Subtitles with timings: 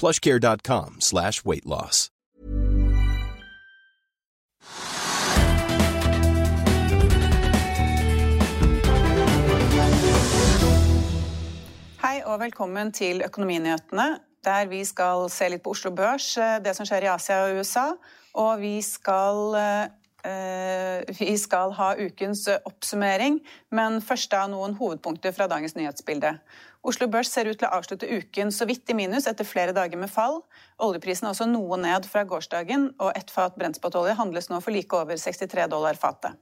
[0.00, 2.10] plushcare.com slash weight loss.
[12.04, 14.06] Hei og velkommen til Økonominyhetene,
[14.44, 17.58] der vi skal se litt på Oslo Børs, eh, det som skjer i Asia og
[17.58, 17.86] USA.
[18.34, 19.88] Og vi skal, eh,
[20.24, 23.40] vi skal ha ukens oppsummering,
[23.74, 26.38] men først da noen hovedpunkter fra dagens nyhetsbilde.
[26.84, 30.00] Oslo Børs ser ut til å avslutte uken så vidt i minus etter flere dager
[30.00, 30.42] med fall.
[30.84, 34.96] Oljeprisen er også noe ned fra gårsdagen, og ett fat brentspotolje handles nå for like
[34.96, 36.36] over 63 dollar fatet.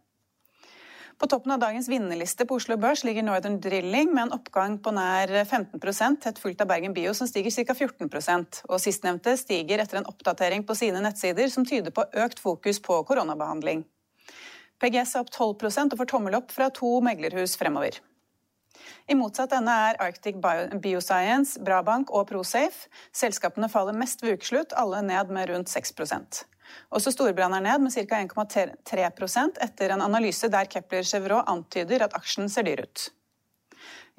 [1.23, 4.91] På toppen av dagens vinnerliste på Oslo Børs ligger Northern Drilling med en oppgang på
[4.91, 7.77] nær 15% tett fulgt av Bergen Bio, som stiger ca.
[7.79, 12.83] 14% Og sistnevnte stiger etter en oppdatering på sine nettsider som tyder på økt fokus
[12.83, 13.85] på koronabehandling.
[14.83, 18.03] PGS er opp 12% og får tommel opp fra to meglerhus fremover.
[19.07, 22.91] I motsatt ende er Arctic Bioscience, Brabank og Prosafe.
[23.15, 25.95] Selskapene faller mest ved ukeslutt, alle ned med rundt 6
[26.93, 28.21] også storbrann er ned med ca.
[28.21, 33.11] 1,3% etter en analyse der Kepler Chevrolet antyder at aksjen ser dyr ut.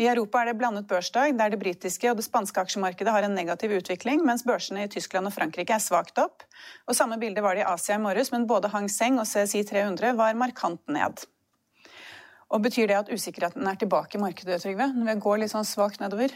[0.01, 3.35] I Europa er det blandet børsdag, der det britiske og det spanske aksjemarkedet har en
[3.37, 6.41] negativ utvikling, mens børsene i Tyskland og Frankrike er svakt opp.
[6.89, 9.61] Og Samme bilde var det i Asia i morges, men både Hang Seng og CSI
[9.69, 11.27] 300 var markant ned.
[12.49, 14.89] Og Betyr det at usikkerheten er tilbake i markedet, Trygve?
[14.97, 16.33] Når vi går litt sånn svakt nedover?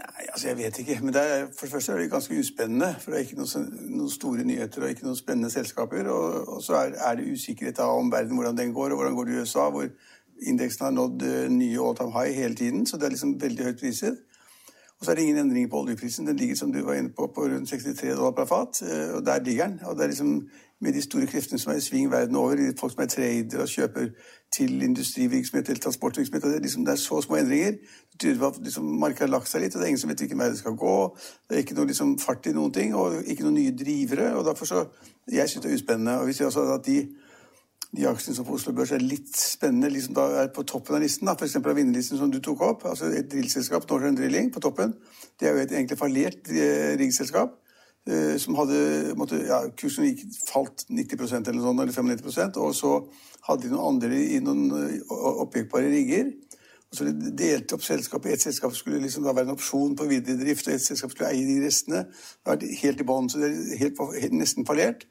[0.00, 0.98] Nei, altså Jeg vet ikke.
[1.02, 2.94] Men er, for det første er det ganske uspennende.
[3.00, 3.66] For det er ikke noen,
[3.96, 6.08] noen store nyheter og ikke noen spennende selskaper.
[6.08, 9.28] Og, og så er, er, det usikkerhet om verden, hvordan den går, og hvordan går
[9.28, 9.88] det i USA, hvor
[10.40, 12.86] indeksen har nådd uh, nye all time high hele tiden.
[12.86, 14.22] Så det er liksom veldig høyt priset.
[15.00, 16.26] Og så er det ingen endringer på oljeprisen.
[16.26, 18.82] Den ligger som du var inne på, på rundt 63 dollar per fat.
[18.82, 19.80] Uh, og der ligger den.
[19.84, 20.42] Og det er liksom
[20.80, 23.68] med de store kreftene som er i sving verden over, folk som er tradere og
[23.68, 24.06] kjøper
[24.52, 26.42] til industrivirksomhet eller transportvirksomhet.
[26.42, 27.70] Det er, liksom, det er så små endringer.
[28.12, 30.10] Det tyder på at liksom, markedet har lagt seg litt, og det er ingen som
[30.10, 30.94] vet hvilken vei det skal gå.
[31.48, 34.32] Det er ikke noe liksom, fart i noen ting, og ikke noen nye drivere.
[34.36, 34.86] og derfor så,
[35.30, 36.18] Jeg syns det er uspennende.
[36.20, 37.08] og Vi ser også at de,
[37.96, 41.02] de aksjene som på Oslo Børs er litt spennende, liksom da er på toppen av
[41.02, 41.30] listen.
[41.32, 41.56] F.eks.
[41.58, 42.84] av vinnerlisten som du tok opp.
[42.86, 44.94] altså Et drillselskap, Northern Drilling, på toppen.
[45.40, 47.56] Det er jo et egentlig fallert eh, riggselskap.
[48.06, 52.70] Eh, som hadde måtte, ja, Kursen gikk, falt 90% eller noe sånt, eller 95% og
[52.78, 52.94] så
[53.48, 56.30] hadde de noen andre i noen oppgikkbare oppjekkbare rigger.
[56.90, 58.32] Og så de delte opp selskapet.
[58.34, 61.30] Ett selskap skulle liksom da være en opsjon på videre drift, og ett selskap skulle
[61.30, 62.06] eie de restene.
[62.10, 65.06] Det var helt i bånn, så det er helt, nesten fallert.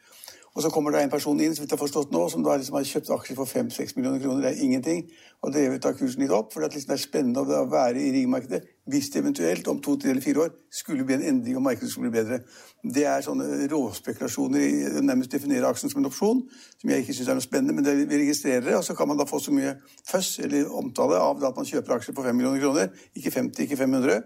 [0.56, 2.88] Og så kommer det en person inn som har forstått nå, som da liksom har
[2.88, 4.42] kjøpt aksjer for 5-6 millioner kroner.
[4.44, 5.04] Det er ingenting.
[5.46, 6.50] Og drevet da kursen litt opp.
[6.54, 9.94] For det, liksom det er spennende å være i ringmarkedet hvis det eventuelt om to,
[10.02, 12.40] tre eller fire år skulle bli en endring og markedet skulle bli bedre.
[12.82, 16.42] Det er sånne råspekulasjoner i nærmest definere aksjen som en opsjon,
[16.82, 17.78] som jeg ikke syns er noe spennende.
[17.78, 19.76] Men det, vi registrerer det, og så kan man da få så mye
[20.10, 22.90] føss eller omtale av at man kjøper aksjer på 5 millioner kroner.
[23.14, 24.24] Ikke 50, ikke 500.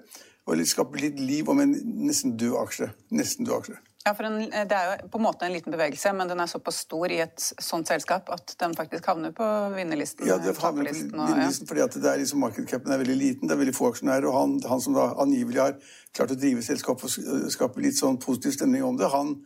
[0.48, 1.76] Og skape litt liv om en
[2.08, 2.94] nesten død aksje.
[3.16, 3.84] Nesten død aksje.
[4.04, 6.50] Ja, for en, Det er jo på en måte en liten bevegelse, men den er
[6.52, 9.48] såpass stor i et sånt selskap at den faktisk havner på
[9.78, 10.28] vinnerlisten.
[10.28, 11.70] Ja, det havner på vinnerlisten ja.
[11.70, 14.28] fordi at det er liksom markedscapen er veldig liten, det er veldig få aksjonærer.
[14.28, 15.78] Og han, han, som da angivelig har
[16.12, 19.38] klart å drive selskapet og skape litt sånn positiv stemning om det, han,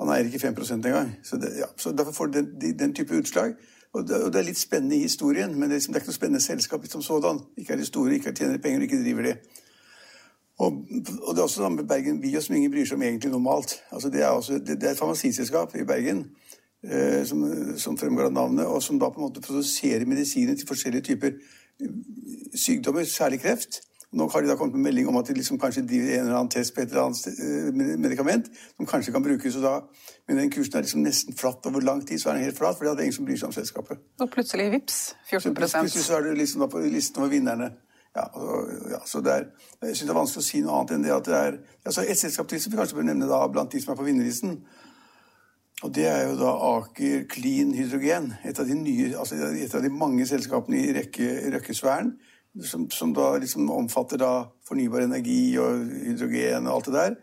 [0.00, 1.14] han eier ikke 5 engang.
[1.24, 3.56] Så, det, ja, så derfor får det den, den, type utslag.
[3.96, 6.04] Og det, og det, er litt spennende i historien, men det er, liksom, det er
[6.04, 7.40] ikke noe spennende selskap som sådan.
[7.56, 9.38] Ikke er de store, ikke tjener penger, ikke driver de.
[10.58, 10.72] Og,
[11.22, 13.78] og, det er også sånn med Bergen by, som ingen bryr seg om egentlig normalt.
[13.90, 16.26] Altså det, er også, det, det, er et farmasiselskap i Bergen
[16.84, 17.46] eh, som,
[17.80, 21.32] som, fremgår av navnet, og som da på en måte produserer medisiner til forskjellige typer
[21.32, 21.96] eh,
[22.54, 23.80] sykdommer, særlig kreft.
[24.12, 26.36] Nå har de da kommet med melding om at de liksom kanskje driver en eller
[26.36, 29.56] annen test på et eller annet eh, medikament som kanskje kan brukes.
[29.56, 29.78] og da,
[30.28, 32.76] Men den kursen er liksom nesten flatt over lang tid, så er den helt flatt,
[32.76, 34.04] for det er ingen som bryr seg om selskapet.
[34.20, 34.98] Og plutselig vips,
[35.30, 37.70] 14 så Plutselig så er det liksom da på listen over vinnerne.
[38.12, 38.26] Ja,
[38.92, 39.44] ja, så det er,
[39.80, 41.54] Jeg syns det er vanskelig å si noe annet enn det at det er
[41.88, 44.04] altså Et selskap til som vi kanskje bør nevne da, blant de som er på
[44.04, 44.58] vinnerlisten,
[45.82, 48.34] Og det er jo da Aker Clean Hydrogen.
[48.44, 52.12] Et av de, nye, altså et av de mange selskapene i rekke, Røkkesfæren
[52.60, 54.32] som, som, da liksom omfatter da
[54.68, 57.16] fornybar energi og hydrogen og alt det der.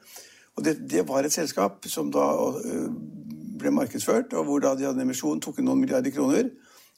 [0.57, 2.25] Og det, det var et selskap som da
[2.65, 2.89] øh,
[3.59, 6.49] ble markedsført, og hvor da de hadde en emisjon, tok inn noen milliarder kroner.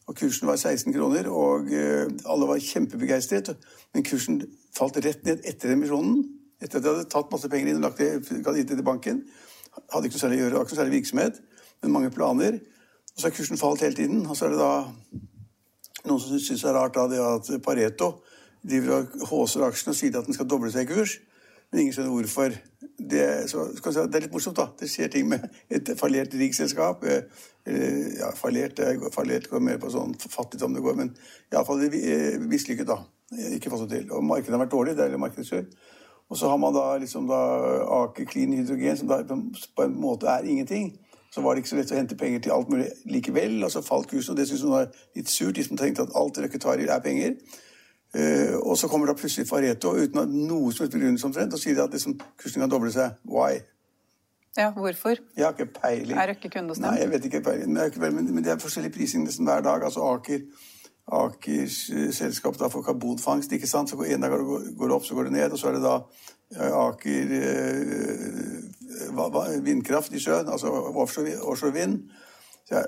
[0.10, 3.54] Og kursen var 16 kroner, og øh, alle var kjempebegeistret.
[3.94, 4.42] Men kursen
[4.78, 6.24] falt rett ned etter emisjonen.
[6.62, 9.24] Etter at de hadde tatt masse penger inn og lagt det, ga det til banken.
[9.94, 11.42] Hadde ikke noe særlig å gjøre, ikke noe særlig virksomhet
[11.82, 12.60] men mange planer.
[13.16, 14.26] Og så har kursen falt hele tiden.
[14.26, 14.74] Og så er det da
[16.06, 18.14] noen som syns det er rart da, det at Pareto
[18.62, 21.18] driver og håser aksjen og sier at den skal doble seg i kurs.
[21.72, 22.58] Men ingen skjønner hvorfor.
[23.12, 24.68] Det, så, si, det, er litt morsomt, da.
[24.80, 27.06] Det skjer ting med et fallert riksselskap.
[27.08, 27.24] Eh,
[28.20, 28.82] ja, fallert,
[29.16, 31.14] fallert går mer på sånn fattigdom det går, men
[31.54, 33.00] iallfall eh, mislykket, da.
[33.56, 34.12] Ikke fått det til.
[34.12, 34.98] Og markedet har vært dårlig.
[35.00, 35.70] Det er markedskjør.
[36.32, 37.40] Og så har man da liksom da
[38.02, 40.94] Aker Clean Hydrogen, som da på en måte er ingenting
[41.32, 43.62] så var det ikke så lett å hente penger til alt mulig likevel.
[43.64, 46.16] Og så falt kursen, og det syntes hun var litt surt, de som tenkte at
[46.20, 47.38] alt Røkke tar i, er penger.
[48.12, 51.62] Uh, og så kommer da plutselig Fareto uten at noe som helst begrunnelse omtrent, og
[51.62, 53.16] sier at liksom, kursen kan doble seg.
[53.24, 53.62] Why?
[54.58, 55.16] Ja, hvorfor?
[55.38, 56.18] Jeg har ikke peiling.
[56.20, 56.90] Er Røkke kunde hos dem?
[56.90, 57.72] Nei, jeg vet ikke peiling.
[57.72, 59.86] Men, men, men det er forskjellig prising nesten hver dag.
[59.88, 60.40] Altså Aker
[61.12, 63.52] Akers uh, selskap da for karbonfangst.
[63.52, 63.90] ikke sant?
[63.90, 65.52] Så En dag går det opp, så går det ned.
[65.52, 65.96] Og så er det da
[66.60, 68.60] Aker eh,
[69.64, 72.12] vindkraft i sjøen, altså offshore, offshore vind.
[72.72, 72.82] Ja,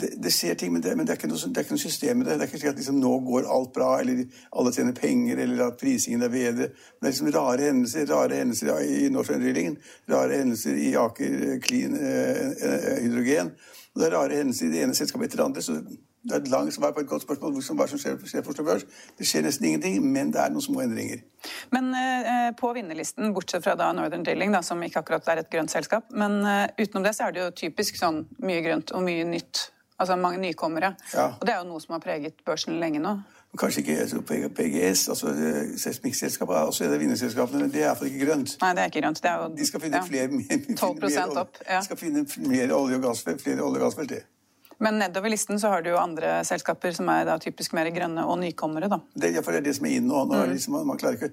[0.00, 2.20] det, det, skjer ting, men, det, men det, er noe, det, er ikke noe, system
[2.22, 2.36] i det.
[2.38, 4.22] Det er ikke slik at liksom, nå går alt bra, eller
[4.54, 6.68] alle tjener penger, eller at prisingen er bedre.
[6.70, 9.78] Men det er liksom rare hendelser rare hendelser i Norsk Drilling,
[10.12, 13.54] rare hendelser i Aker Clean eh, eh, Hydrogen.
[13.94, 15.66] Og det er rare hendelser i det ene selskapet etter det andre.
[15.66, 15.80] så
[16.26, 18.80] det er et langt svar på et godt spørsmål hva som skjer, skjer.
[19.18, 21.20] Det skjer nesten ingenting, men det er noen små endringer.
[21.74, 25.50] Men eh, på vinnerlisten, bortsett fra da Northern Drilling, da, som ikke akkurat er et
[25.52, 29.04] grønt selskap, men eh, utenom det så er det jo typisk sånn mye grønt og
[29.06, 29.70] mye nytt.
[29.96, 30.90] Altså mange nykommere.
[31.14, 31.30] Ja.
[31.38, 33.14] Og det er jo noe som har preget børsen lenge nå.
[33.56, 35.32] Kanskje ikke PGS, altså
[35.80, 37.62] seismikkselskapet, og også er det vinnerselskapene.
[37.62, 38.56] men Det er iallfall ikke grønt.
[38.60, 39.22] Nei, det er ikke grønt.
[39.22, 40.04] Det er jo, de skal finne ja.
[40.04, 41.60] flere, mer, 12 mer, opp.
[41.64, 41.78] Ja.
[41.78, 44.12] De skal finne mer olje- og gassfelt, flere olje- og gassfelt.
[44.78, 48.26] Men nedover listen så har du jo andre selskaper som er da typisk mer grønne
[48.28, 48.98] og nykommere, da.
[49.14, 50.26] Det, det er det som er inn nå.
[50.28, 51.32] nå er liksom, man, klarer ikke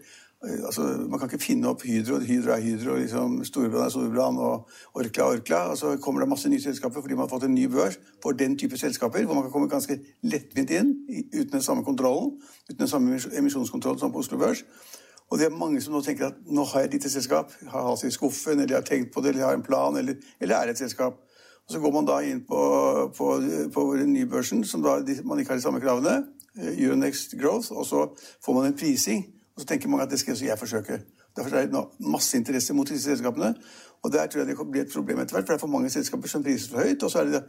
[0.65, 2.19] altså, man kan ikke finne opp Hydro.
[2.23, 5.61] Hydro er Hydro, liksom, Storbrann er Storbrann og Orkla er Orkla.
[5.73, 8.31] Og så kommer det masse nye selskaper fordi man har fått en ny børs for
[8.31, 10.95] den type selskaper, hvor man kan komme ganske lettvint inn
[11.33, 12.35] uten den samme kontrollen,
[12.69, 14.63] uten den samme emisjonskontrollen som på Oslo Børs.
[15.31, 17.87] Og det er mange som nå tenker at nå har jeg et lite selskap, har
[17.87, 20.55] hatt det i skuffen, eller har tenkt på det, eller har en plan, eller, eller
[20.55, 21.15] er et selskap.
[21.67, 22.61] Og Så går man da inn på,
[23.17, 23.27] på,
[23.73, 26.25] på nybørsen, som da man ikke har de samme kravene,
[26.59, 28.05] eh, Euronext Growth, og så
[28.45, 29.25] får man en prising.
[29.55, 30.99] Og så tenker mange at det skal jeg forsøke.
[31.35, 33.55] Derfor er det masse interesse mot disse selskapene.
[34.03, 35.89] Og der tror jeg det blir et problem etter hvert, for det er for mange
[35.89, 37.03] selskaper som prises for høyt.
[37.03, 37.43] Og så er det,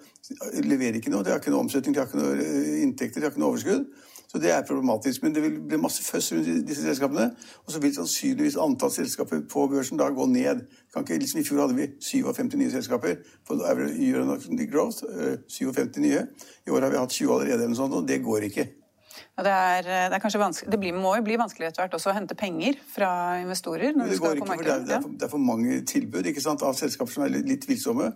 [0.64, 3.26] leverer ikke noe, de har ikke noe omsetning, de har ikke noe eh, inntekter, de
[3.26, 3.88] har ikke noe overskudd.
[4.34, 5.22] Så det er problematisk.
[5.22, 7.28] Men det vil bli masse føss rundt disse selskapene.
[7.66, 10.64] Og så vil sannsynligvis antall selskaper på børsen da gå ned.
[10.96, 15.06] Ikke, Liksom, I fjor hadde vi 57 nye selskaper på Euronext Growth.
[15.48, 16.26] 57 eh, nye.
[16.66, 18.66] I år har vi hatt 20 allerede, eller noe sånt, og det går ikke.
[19.38, 22.10] Ja, det, er, eh, det, er det blir, må jo bli vanskelig etter hvert også
[22.10, 23.94] å hente penger fra investorer?
[23.94, 26.30] når det, går ikke, for det, er, det, er for, det er for mange tilbud
[26.42, 28.10] sant, av selskaper som er litt, litt tvilsomme.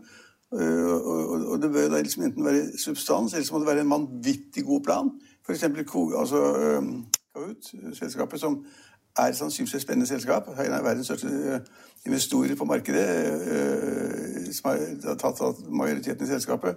[0.49, 4.64] Uh, og, det bør liksom enten være substans, eller så må det være en vanvittig
[4.64, 5.11] god plan.
[5.47, 5.62] F.eks.
[5.62, 6.40] Altså,
[7.35, 8.64] Kahoot, selskapet som
[9.19, 10.49] er sannsynligvis et spennende selskap.
[10.49, 11.61] En av verdens største øh,
[12.07, 13.09] investorer på markedet,
[13.52, 16.76] øh, som har tatt majoriteten i selskapet.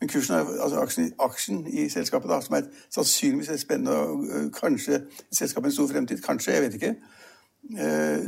[0.00, 4.24] Men kursen altså aksjen, aksjen, i selskapet, da, som er et sannsynligvis et spennende og
[4.34, 6.94] øh, kanskje et selskap en stor fremtid, kanskje, jeg vet ikke.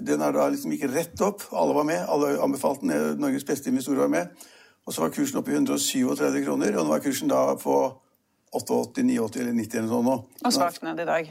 [0.06, 1.42] Den har da liksom gikk rett opp.
[1.52, 2.04] Alle var med.
[2.08, 2.86] Alle anbefalte.
[3.18, 4.44] Norges beste investorer var med.
[4.84, 7.78] Og så var kursen oppe i 137 kroner, og nå er kursen da på
[8.54, 10.44] 88, 89 eller 90 eller noe sånt.
[10.44, 11.30] Og svakt ned i dag.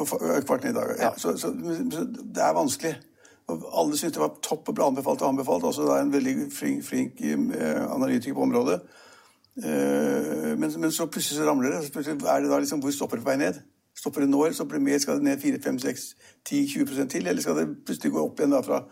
[0.00, 0.08] Og
[0.46, 1.04] kvart ned i dag, ja.
[1.04, 1.12] ja.
[1.16, 1.52] Så, så,
[1.92, 2.94] så, det er vanskelig.
[3.52, 5.64] Alle syntes det var topp og ble anbefalt og anbefalt.
[5.68, 8.80] Også det er en veldig flink, flink eh, analytiker på området.
[9.62, 11.84] Eh, men, men, så plutselig så ramler det.
[11.86, 13.60] Så plutselig er det da liksom, Hvor stopper det på vei ned?
[13.98, 14.98] Stopper det nå, eller stopper det mer?
[14.98, 17.26] Skal det ned 4-5-6-10-20% til?
[17.26, 18.84] Eller skal det plutselig gå opp igjen da fra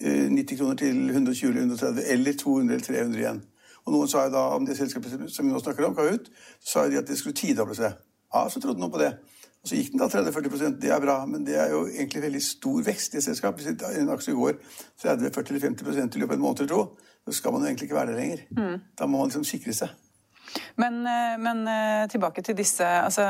[0.00, 2.08] 90 eh, kroner til 120 eller 130?
[2.12, 3.44] Eller 200 eller 300 igjen?
[3.84, 6.70] Og noen sa jo da om det selskapet som vi nå snakker om, Kahoot, så
[6.70, 7.96] sa de at det skulle tidoble seg.
[8.32, 9.12] Ja, så trodde noen på det.
[9.64, 12.42] Og så gikk den da 30-40% Det er bra, men det er jo egentlig veldig
[12.44, 13.60] stor vekst i et selskap.
[13.60, 14.58] Hvis en aksje går
[15.04, 16.82] 30-40-50 i løpet av en måned eller to,
[17.24, 18.42] så skal man jo egentlig ikke være der lenger.
[18.56, 18.82] Mm.
[18.98, 19.92] Da må man liksom sikre seg.
[20.74, 23.24] Men, eh, men, eh, tilbake til disse altså,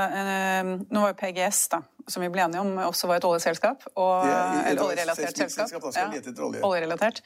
[0.90, 3.84] Nå var jo PGS, da, som vi ble enige om, også var et oljeselskap.
[3.94, 5.72] Og, er, eller oljerelatert selskap.
[5.72, 6.08] Ja,
[6.48, 6.62] olje.
[6.64, 7.20] Oljerelatert.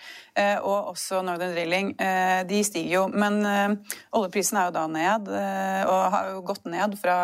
[0.63, 1.93] Og også Northern Drilling.
[2.49, 3.05] De stiger jo.
[3.13, 3.41] Men
[4.15, 5.31] oljeprisen er jo da ned,
[5.89, 7.19] og har jo gått ned fra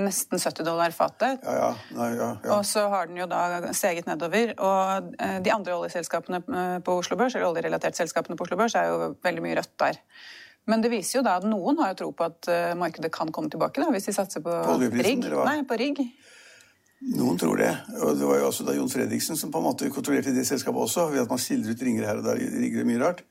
[0.00, 1.42] nesten 70 dollar fatet.
[1.46, 1.72] Ja, ja.
[1.94, 4.54] Nei, ja, og så har den jo da steget nedover.
[4.58, 6.42] Og de andre oljeselskapene
[6.86, 10.02] på Oslo Børs, eller oljerelaterte selskapene på Oslo Børs, er jo veldig mye rødt der.
[10.70, 13.32] Men det viser jo da at noen har jo tro på at uh, markedet kan
[13.34, 14.54] komme tilbake, da, hvis de satser på,
[14.94, 15.26] rigg.
[15.28, 16.00] Nei, på rigg.
[17.14, 17.70] Noen tror det.
[18.00, 20.86] Og det var jo også da Jon Fredriksen som på en måte kontrollerte det selskapet
[20.86, 22.40] også, ved at man skildrer ut ringer her og der.
[22.64, 23.24] rigger mye rart.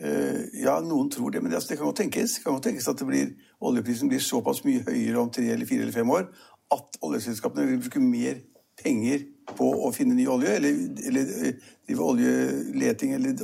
[0.00, 2.38] Uh, ja, noen tror det, men det, altså, det kan godt tenkes.
[2.38, 5.84] Det kan godt tenkes at blir, oljeprisen blir såpass mye høyere om tre eller fire
[5.84, 6.30] eller fem år
[6.70, 8.40] at oljeselskapene vil bruke mer
[8.80, 13.34] penger på å finne ny olje, eller, eller eh, drive oljeleting, eller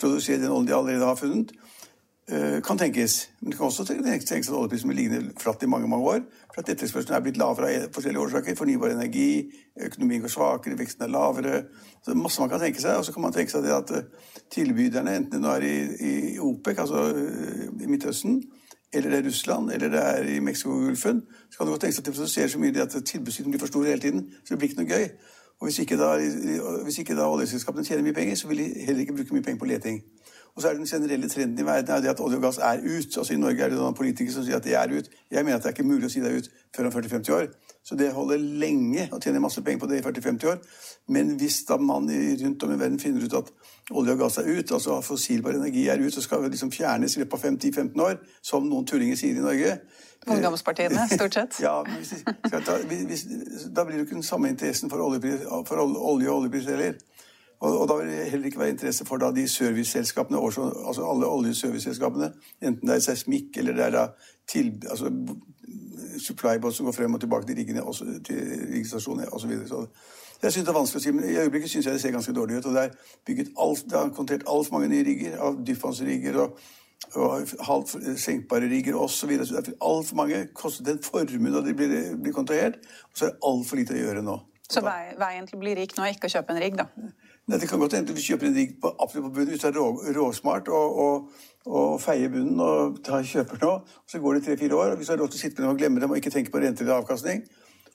[0.00, 1.54] produsere den oljen de allerede har funnet.
[2.28, 3.28] Eh, kan tenkes.
[3.40, 6.20] Men det kan også tenkes at oljeprisen vil ligge flatt i mange mange år.
[6.54, 8.56] For at etterspørselen er blitt lavere av forskjellige årsaker.
[8.56, 9.50] Fornybar energi,
[9.80, 11.62] økonomien går svakere, veksten er lavere.
[12.02, 12.98] Så det er masse man kan tenke seg.
[12.98, 15.76] Og så kan man tenke seg at eh, tilbyderne, enten det er i,
[16.10, 18.42] i OPEC, altså eh, i Midtøsten,
[18.92, 22.06] eller det er Russland, eller det er i Mexicogolfen, så kan det godt tenkes at
[22.06, 24.30] de produserer så mye at tilbudssiden blir for stor hele tiden.
[24.44, 25.08] Så det blir ikke noe gøy.
[25.60, 26.14] Og hvis ikke da,
[26.84, 29.58] hvis ikke da oljeselskapene tjener mye penger, så vil de heller ikke bruke mye penger
[29.58, 30.02] på leting.
[30.54, 32.82] Og så er Den generelle trenden i verden er det at olje og gass er
[32.82, 33.16] ut.
[33.16, 35.10] Altså I Norge er det noen politikere som sier at det er ut.
[35.30, 37.36] Jeg mener at det er ikke mulig å si det er ut før om 40-50
[37.36, 37.46] år.
[37.84, 40.58] Så det holder lenge å tjene masse penger på det i 40-50 år.
[41.08, 42.10] Men hvis da man
[42.42, 43.48] rundt om i verden finner ut at
[43.90, 47.16] olje og gass er ut, altså fossilbar energi er ut, så skal det liksom fjernes
[47.16, 49.78] i løpet av 5-10-15 år, som noen tullinger sier i Norge
[50.26, 51.60] Ungdomspartiene, stort sett.
[51.64, 52.12] ja, hvis,
[52.52, 53.24] ta, hvis,
[53.72, 56.98] Da blir det ikke den samme interessen for, oljepris, for olje og oljepris heller.
[57.60, 61.28] Og, og, da vil det heller ikke være interesse for da de serviceselskapene, altså alle
[61.28, 64.06] oljeserviceselskapene, enten det er seismikk eller det er da
[64.48, 65.12] til, altså
[66.18, 67.84] supply som går frem og tilbake til riggene,
[68.24, 68.40] til
[68.74, 69.52] riggstasjonene osv.
[69.68, 69.86] Så, så
[70.42, 72.32] jeg synes det er vanskelig å si, men I øyeblikket syns jeg det ser ganske
[72.32, 72.66] dårlig ut.
[72.66, 76.60] og Det er bygget alt, det har kontrert altfor mange nye rigger, av dypvannsrigger og,
[77.14, 79.34] og halvt senkbare rigger osv.
[79.44, 83.34] Så, så altfor mange kostet en formue da de blir, blir kontrahert, og så er
[83.34, 84.38] det altfor lite å gjøre nå.
[84.70, 86.88] Så veien til å bli rik nå er ikke å kjøpe en rigg, da?
[87.50, 89.74] Nei, Det kan godt hende du kjøper en rigg på, på bunnen hvis du er
[89.74, 93.70] rå, råsmart og, og, og, feier bunnen og tar, kjøper nå.
[93.80, 95.66] Og så går det tre-fire år, og hvis du har råd til å sitte med
[95.66, 97.42] dem og glemme dem og ikke tenke på renter eller avkastning,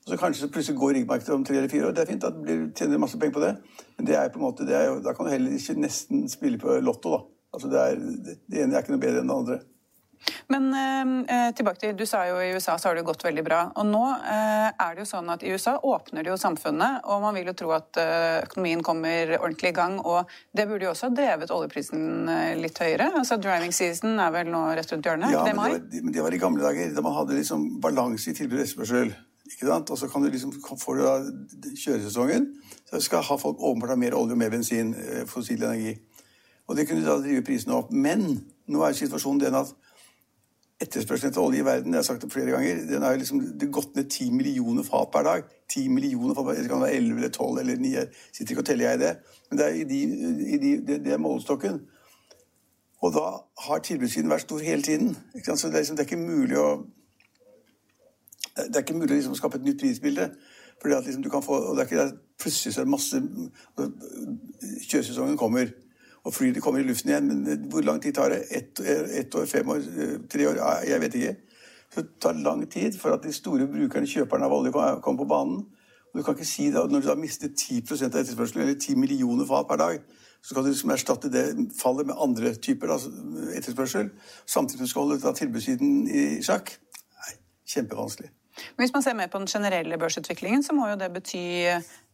[0.01, 1.95] og så kanskje så plutselig går riggmarkedet om tre eller fire år.
[1.95, 3.53] Det er fint, da tjener du masse penger på det.
[3.95, 6.75] Men det er på en måte, er da kan du heller ikke nesten spille på
[6.83, 7.21] Lotto, da.
[7.55, 9.57] Altså det, er, det ene er ikke noe bedre enn det andre.
[10.53, 13.61] Men eh, tilbake til, Du sa jo i USA så har det gått veldig bra.
[13.75, 17.21] og Nå eh, er det jo sånn at i USA åpner det jo samfunnet, og
[17.23, 19.99] man vil jo tro at eh, økonomien kommer ordentlig i gang.
[19.99, 23.11] og Det burde jo også ha drevet oljeprisen eh, litt høyere.
[23.21, 25.33] altså Driving season er vel nå rett rundt hjørnet?
[25.33, 27.69] Ja, det, men det, var, men det var i gamle dager, da man hadde liksom
[27.83, 29.15] balanse i tilbud og etterspørsel.
[29.45, 29.91] Ikke sant?
[29.93, 31.15] Og så kan du liksom, får du da
[31.77, 32.49] kjøresesongen,
[32.89, 35.97] så skal ha folk åpenbart ha mer olje og mer bensin, eh, fossil energi.
[36.67, 37.91] Og det kunne da drive prisene opp.
[37.91, 38.25] Men
[38.67, 39.73] nå er situasjonen den at
[40.81, 43.41] etterspørselen etter olje i verden jeg har sagt det flere ganger, den er liksom,
[43.71, 45.43] gått ned 10 millioner fat per dag.
[45.71, 47.91] 10 millioner fat, Det kan være 11 eller 12 eller 9.
[47.93, 49.13] Jeg sitter ikke og teller jeg det.
[49.49, 50.01] Men det er, i de,
[50.55, 51.79] i de, det, det er målestokken.
[53.01, 53.25] Og da
[53.67, 55.15] har tilbudssiden vært stor hele tiden.
[55.55, 56.69] Så det er, liksom, det er, ikke mulig å
[58.55, 60.29] det er ikke mulig å liksom skape et nytt prisbilde.
[60.81, 62.91] Fordi at liksom du kan få, og det er ikke det Plutselig så er det
[62.91, 63.19] masse
[64.89, 65.69] Kjøresesongen kommer
[66.25, 67.27] og flyene kommer i luften igjen.
[67.27, 68.43] Men eh, hvor lang tid tar det?
[68.49, 70.61] Ett et år, fem år, eh, tre år?
[70.89, 71.35] Jeg vet ikke.
[71.93, 75.29] Så det tar lang tid for at de store brukerne, kjøperne av olje, kommer på
[75.29, 75.65] banen.
[76.13, 78.95] Og du kan ikke si det, Når du da mister 10% av etterspørselen, eller 10
[78.95, 79.99] millioner fat per dag,
[80.41, 82.97] så kan du liksom erstatte det fallet med andre typer da,
[83.57, 84.09] etterspørsel.
[84.45, 86.77] Samtidig som du skal holde tilbudssiden i sjakk.
[87.01, 88.29] Nei, kjempevanskelig.
[88.75, 91.45] Men Hvis man ser mer på den generelle børsutviklingen, så må jo det bety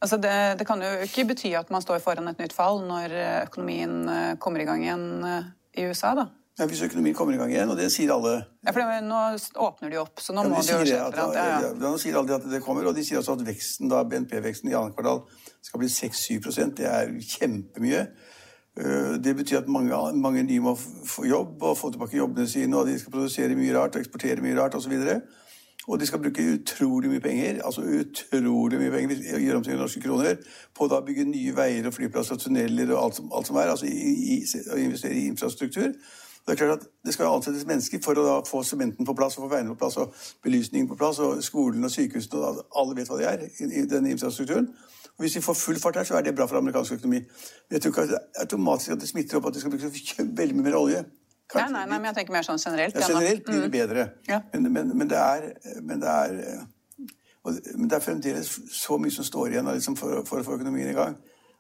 [0.01, 3.15] altså det, det, kan jo ikke bety at man står foran et nytt fall når
[3.47, 6.27] økonomien eh, kommer i gang igjen eh, i USA, da?
[6.59, 8.33] Ja, Hvis økonomien kommer i gang igjen, og det sier alle
[8.65, 9.21] Ja, for Nå
[9.65, 11.71] åpner de opp, så nå ja, må de jo skje et ja.
[11.79, 14.75] Nå sier alle at det kommer, og de sier også at veksten da, BNP-veksten i
[14.77, 15.23] annet kvartal
[15.63, 18.03] skal bli 6-7 Det er kjempemye.
[18.79, 22.77] Eh, det betyr at mange, mange nye må få jobb og få tilbake jobbene sine,
[22.77, 24.93] og de skal produsere mye rart og eksportere mye rart osv.
[24.93, 25.07] Og
[25.87, 30.35] de skal bruke utrolig mye penger altså utrolig mye penger, gjøre om til norske kroner,
[30.77, 33.71] på å bygge nye veier og flyplasser og tunneler og alt som, alt som er.
[33.73, 35.89] altså i, i, Å investere i infrastruktur.
[36.45, 39.37] Det er klart at det skal ansettes mennesker for å da få sementen på plass,
[39.37, 42.97] og få veiene på plass, og belysningen på plass, og skolen og sykehusene og Alle
[42.97, 44.69] vet hva det er i, denne infrastrukturen.
[45.17, 47.19] Og Hvis vi får full fart her, så er det bra for amerikansk økonomi.
[47.21, 50.27] Men jeg tror ikke at det automatisk at det smitter opp at de skal bruke
[50.37, 51.03] veldig mye mer olje.
[51.55, 52.95] Nei, nei, nei, men jeg tenker mer sånn generelt.
[52.95, 53.71] Ja, generelt blir det Mm.
[53.71, 54.05] bedre.
[54.27, 54.43] Mm.
[54.53, 55.47] Men, men, men det er,
[55.81, 56.61] men det er eh,
[57.75, 60.91] men det er fremdeles så mye som står igjen liksom, for, for å få økonomien
[60.91, 61.15] i gang.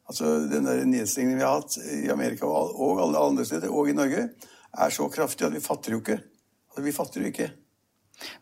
[0.07, 3.95] Altså, Den der nedstengningen vi har hatt i Amerika og alle andre steder, og i
[3.97, 4.27] Norge,
[4.77, 6.19] er så kraftig at vi fatter jo ikke.
[6.69, 7.49] Altså, vi fatter jo ikke.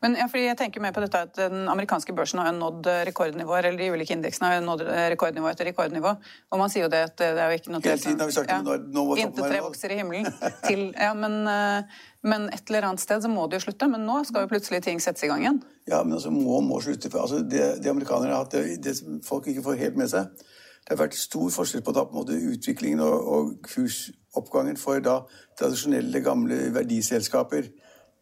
[0.04, 3.70] Men ja, fordi jeg tenker mer på dette at Den amerikanske børsen har nådd rekordnivåer,
[3.70, 4.84] eller de ulike indeksene har nådd
[5.14, 6.14] rekordnivå etter rekordnivå.
[6.52, 8.36] Og man sier jo det at det er jo ikke noe Hele tiden har vi
[8.36, 10.28] sagt det, nå må Intet tre vokser i himmelen.
[10.66, 13.90] Til, ja, men, eh, men et eller annet sted så må det jo slutte.
[13.92, 15.60] Men nå skal jo plutselig ting settes i gang igjen.
[15.90, 17.12] Ja, men altså må må slutte.
[17.12, 20.12] For, altså, det, det amerikanere har hatt, det, det som folk ikke får helt med
[20.12, 24.80] seg Det har vært stor forskjell på da, på en måte, utviklingen og, og kursoppgangen
[24.80, 25.22] for da,
[25.60, 27.70] tradisjonelle, gamle verdiselskaper.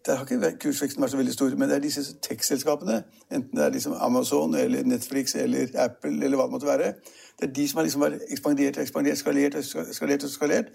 [0.07, 3.65] Der har ikke kursveksten vært så veldig stor, men det er disse tech-selskapene, enten det
[3.65, 6.93] er liksom Amazon eller Netflix eller Apple eller hva det måtte være,
[7.39, 10.71] det er de som har liksom ekspandert, ekspandert, skalert og skalert og skalert.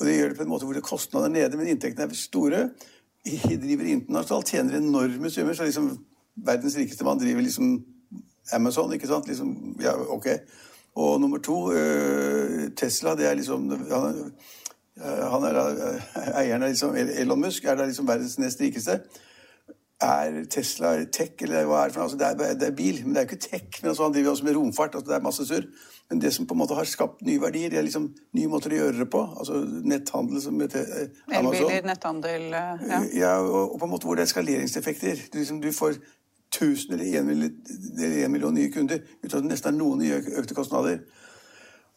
[0.00, 2.60] Og det gjør det på en måte hvor kostnadene er nede, men inntektene er store.
[3.26, 5.56] De driver internasjonalt, tjener enorme summer.
[5.56, 5.90] Så liksom
[6.36, 7.72] verdens rikeste mann driver liksom
[8.52, 9.26] Amazon, ikke sant?
[9.28, 9.50] Liksom,
[9.82, 10.28] ja, ok.
[10.94, 13.68] Og nummer to, øh, Tesla, det er liksom
[15.00, 18.60] han, øh, er da øh, eieren av liksom Elon Musk, er da liksom verdens nest
[18.60, 19.00] rikeste.
[20.00, 22.08] Er Tesla tech, eller hva er det for noe?
[22.08, 23.82] Altså, det, er, det er bil, men det er jo ikke tech.
[23.82, 25.66] Men altså, han driver også med romfart, altså, det er masse surr.
[26.10, 28.72] Men det som på en måte har skapt nye verdier, det er liksom nye måter
[28.74, 29.20] å gjøre det på.
[29.38, 31.68] Altså netthandel som heter eh, Amazon.
[31.68, 32.98] Elbiler, netthandel eh, ja.
[33.14, 35.22] Ja, og, og på en måte hvor det er skaleringseffekter.
[35.30, 36.00] Du, liksom, du får
[36.50, 37.54] 1000 eller 1 million,
[37.94, 41.04] eller 1 million nye kunder uten at det nesten er noen nye økte kostnader.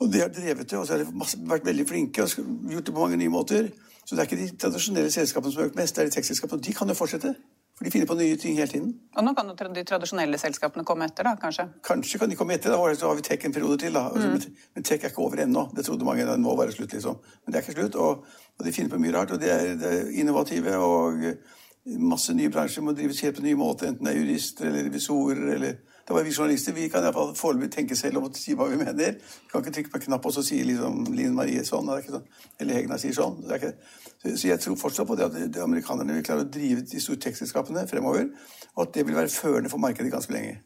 [0.01, 2.93] Og det har drevet det, og så har de vært veldig flinke og gjort det
[2.93, 3.69] på mange nye måter.
[4.03, 6.59] Så det er ikke de tradisjonelle selskapene som har økt mest, det er de tekstselskapene.
[6.59, 7.35] Og de kan jo fortsette.
[7.73, 8.89] For de finner på nye ting hele tiden.
[9.17, 11.65] Og nå kan jo de tradisjonelle selskapene komme etter, da, kanskje.
[11.87, 13.95] Kanskje kan de komme etter, da, så har vi tech en periode til.
[13.97, 14.11] da.
[14.13, 14.35] Mm.
[14.35, 15.65] men, men tech er ikke over ennå.
[15.75, 17.17] Det trodde mange Det må være slutt, liksom.
[17.45, 18.27] Men det er ikke slutt, og,
[18.59, 19.33] og de finner på mye rart.
[19.33, 21.57] Og de er, de er innovative, og eh,
[21.97, 25.49] masse nye bransjer må drives helt på nye måter, enten det er jurister eller revisorer
[25.55, 26.73] eller det var vi journalister.
[26.75, 29.15] Vi kan i hvert fall foreløpig tenke selv om å si hva vi mener.
[29.21, 32.25] Vi kan ikke trykke på en knapp og så si liksom Linn Marie sånn, sånn.
[32.59, 33.39] eller Hegna sier sånn.
[33.47, 36.99] Så, så jeg tror fortsatt på det at de amerikanerne vil klare å drive de
[36.99, 38.29] store tekstselskapene fremover,
[38.75, 40.59] og at det vil være førende for markedet ganske lenge.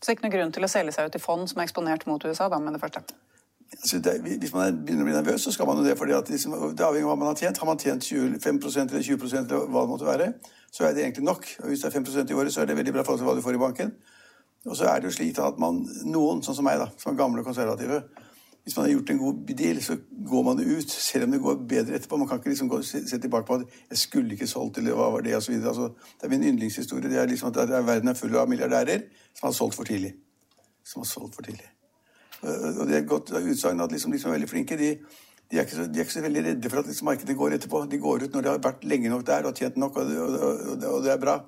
[0.00, 2.24] Så ikke noen grunn til å selge seg ut i fond som er eksponert mot
[2.24, 3.02] USA, da, med det første.
[3.68, 5.98] Altså, det, hvis man er- begynner å bli nervøs, så skal man jo det.
[5.98, 7.58] fordi at liksom, Det avhenger av hva man har tjent.
[7.58, 10.34] Har man tjent 25 eller 20 eller hva det måtte være,
[10.72, 11.44] så er det egentlig nok.
[11.60, 13.34] Og Hvis det er 5 i året, så er det veldig bra forhold til hva
[13.36, 13.92] du får i banken.
[14.66, 17.20] Og så er det jo slik at man, noen, sånn som meg, da, som er
[17.20, 18.02] gamle konservative
[18.66, 19.94] Hvis man har gjort en god deal, så
[20.28, 22.18] går man ut, selv om det går bedre etterpå.
[22.20, 24.92] Man kan ikke liksom gå, se, se tilbake på at 'jeg skulle ikke solgt', eller
[24.92, 25.54] 'hva var det', osv.
[25.54, 25.88] Altså,
[26.20, 27.08] det er min yndlingshistorie.
[27.08, 29.00] Det er liksom at er, verden er full av milliardærer
[29.34, 30.12] som har solgt for tidlig.
[30.84, 31.70] Som har solgt for tidlig.
[32.42, 34.98] Og det er et godt utsagn at liksom, de som er veldig flinke, de,
[35.50, 37.86] de, er så, de er ikke så veldig redde for at liksom, markedet går etterpå.
[37.90, 40.40] De går ut når de har vært lenge nok der og tjent nok, og, og,
[40.40, 41.38] og, og det er bra.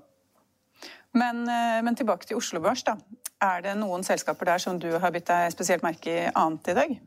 [1.14, 2.96] Men, eh, men tilbake til Oslo Børs, da.
[3.42, 6.76] Er det noen selskaper der som du har bitt deg spesielt merke i annet i
[6.76, 7.00] dag?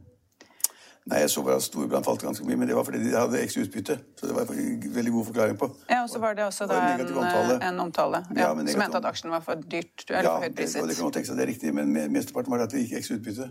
[1.04, 3.40] Nei, Jeg så bare at Storbrann falt ganske mye, men det var fordi de hadde
[3.44, 3.98] ekstra utbytte.
[4.20, 5.68] Så det var en veldig god forklaring på.
[5.90, 7.58] Ja, og så var det også da en en, omtale.
[7.68, 10.58] en omtale ja, Ja, som mente at aksjen var for dyrt eller Ja, for høyt
[10.58, 12.86] det, og det kan man tenke seg det er riktig, men mesteparten var at det
[12.86, 13.50] gikk ekstra utbytte.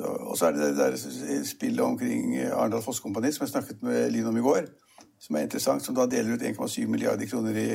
[0.00, 4.10] Og så er det det der spillet omkring Arendal Foss Kompani, som jeg snakket med
[4.10, 4.70] Lino om i går,
[5.20, 7.68] som er interessant, som da deler ut 1,7 milliarder kroner i,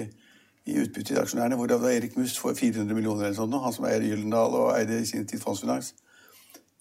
[0.66, 3.74] i utbytte til aksjonærene, hvorav da Erik Must får 400 millioner eller sånt, nå, han
[3.74, 5.94] som eier Gyllendal og eide i sin tid Fondsfinans.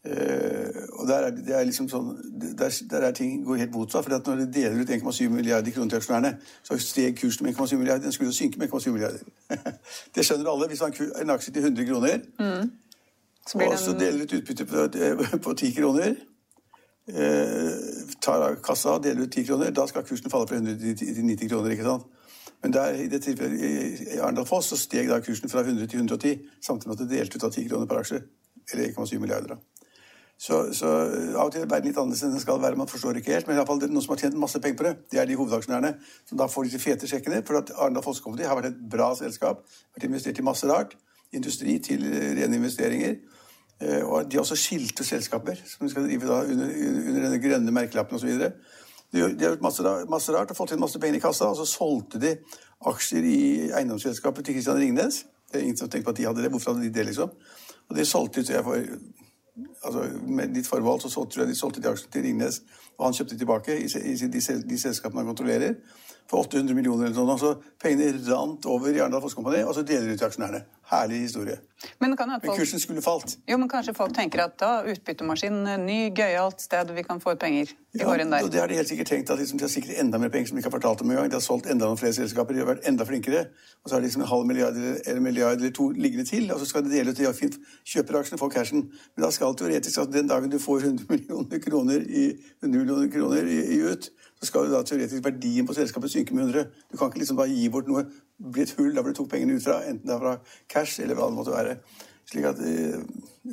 [0.04, 2.10] Uh, og der er, det er liksom sånn,
[2.58, 4.04] der, der er ting går helt motsatt.
[4.04, 7.76] for når de deler ut 1,7 milliarder kroner til aksjonærene, så steg kursen med 1,7
[7.76, 8.02] milliarder.
[8.04, 9.18] Den skulle jo synke med 1,7 milliarder.
[10.14, 10.68] det skjønner alle.
[10.68, 12.20] Hvis man har en aksje til 100 kroner,
[13.46, 14.88] Så blir og så deler ut utbytte på,
[15.42, 16.14] på 10 kroner,
[17.12, 17.72] uh,
[18.22, 21.24] tar kassa og deler ut 10 kroner, da skal kursen falle fra 100 til, til
[21.24, 21.70] 90 kroner.
[21.70, 22.13] ikke sant?
[22.64, 26.00] Men der, i det tilfellet i Arendal Foss så steg da kursen fra 100 til
[26.00, 28.20] 110, samtidig med at det delte ut av 10 kroner per aksje.
[28.72, 29.58] Eller 1,7 milliarder.
[30.40, 32.78] Så, så eh, av og til er verden litt annerledes enn den skal være.
[32.80, 34.60] Man forstår ikke helt, men i alle fall det er noen som har tjent masse
[34.64, 34.94] penger på det.
[35.12, 35.92] Det er de hovedaksjonærene
[36.30, 37.42] som da får disse fete sjekkene.
[37.46, 39.60] For at Arendal Foss Company har vært et bra selskap.
[39.94, 40.96] Vært investert i masse rart.
[41.36, 43.18] Industri til rene investeringer.
[43.80, 47.76] Eh, Og de har også skilte selskaper som skal drive da under, under denne grønne
[47.76, 48.48] merkelappen osv.
[49.14, 51.66] De, har gjort masse, masse rart og fått inn masse penger i kassa, og så
[51.70, 52.32] solgte de
[52.90, 55.20] aksjer i eiendomsselskapet til Christian Ringnes.
[55.50, 56.50] Det er ingen som tenker på at de hadde det.
[56.50, 57.30] Hvorfor hadde de det, liksom?
[57.88, 58.64] Og de solgte ut, så
[59.84, 62.62] altså Med litt forbehold så så tror jeg de solgte de aksjene til Ringnes,
[62.98, 65.76] og han kjøpte tilbake i, i de, de selskapene han kontrollerer.
[66.30, 67.64] For 800 millioner eller noe sånt.
[67.64, 70.64] Så pengene rant over i Arendal Fosskompani, og så deler de ut til aksjonærene.
[70.84, 71.56] Herlig historie.
[72.00, 73.38] Men, men, kursen skulle falt.
[73.48, 77.40] Jo, men kanskje folk tenker at da utbyttemaskin, ny, gøyalt sted vi kan få ut
[77.40, 78.50] penger i ja, årene der.
[78.52, 80.58] Det har de helt sikkert tenkt at liksom, de har sikkert enda mer penger som
[80.58, 81.30] de ikke har fortalt om engang.
[81.32, 83.46] De har solgt enda noen flere selskaper, de har vært enda flinkere.
[83.82, 86.60] Og så har de liksom en halv milliard eller milliard eller to liggende til, og
[86.60, 87.56] så skal de dele ut de fint
[87.94, 88.86] kjøper aksjene, får cashen.
[89.14, 92.26] Men da skal teoretisk at den dagen du får 100 millioner kroner i,
[92.60, 94.12] 100 millioner kroner i, i ut,
[94.44, 96.64] så skal jo da teoretisk verdien på selskapet synke med 100.
[96.92, 98.04] Du kan ikke liksom bare gi bort noe,
[98.38, 100.34] bli et hull der hvor du tok pengene ut fra, enten det er fra
[100.68, 101.76] cash eller hva det måtte være.
[102.30, 103.00] Slik at eh,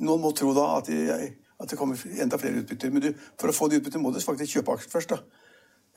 [0.02, 2.92] Noen må tro da at, de, at det kommer enda flere utbytter.
[2.92, 5.16] Men du, for å få de utbyttene må du faktisk kjøpe aksjer først.
[5.16, 5.48] da.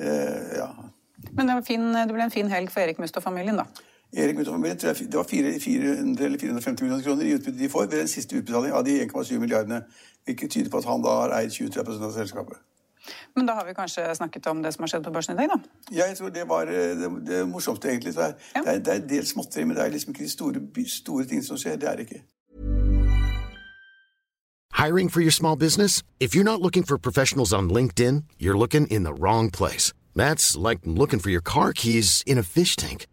[0.02, 0.68] Eh, ja.
[1.32, 3.66] Men det, fin, det, ble en fin helg for Erik Must og familien, da?
[4.14, 7.86] Erik Must og familien, Det var 400 eller 450 millioner kroner i utbytte de får
[7.86, 9.84] ved den siste utbetaling av de 1,7 milliardene.
[10.24, 12.58] Hvilket tyder på at han da har eid 23% av selskapet.
[13.36, 15.54] Men da har vi kanskje snakket om det som har skjedd på børsen i dag,
[15.54, 15.58] da?
[15.90, 18.14] Ja, jeg tror det var eh, det, det morsomste, egentlig.
[18.14, 18.62] Det er, ja.
[18.62, 21.26] det, er, det er en del småtteri, men det er liksom ikke de store, store
[21.32, 21.76] ting som skjer.
[21.76, 22.22] Det er det ikke.
[24.74, 26.02] Hiring for your small business?
[26.20, 29.92] If you're not looking for professionals on LinkedIn, you're looking in the wrong place.
[30.16, 33.06] That's like looking for your car keys in a fish tank.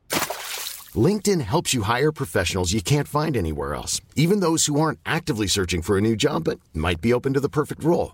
[0.95, 5.47] LinkedIn helps you hire professionals you can't find anywhere else, even those who aren't actively
[5.47, 8.13] searching for a new job but might be open to the perfect role.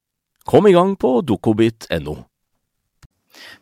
[0.43, 2.17] Kom i gang på dokobit.no.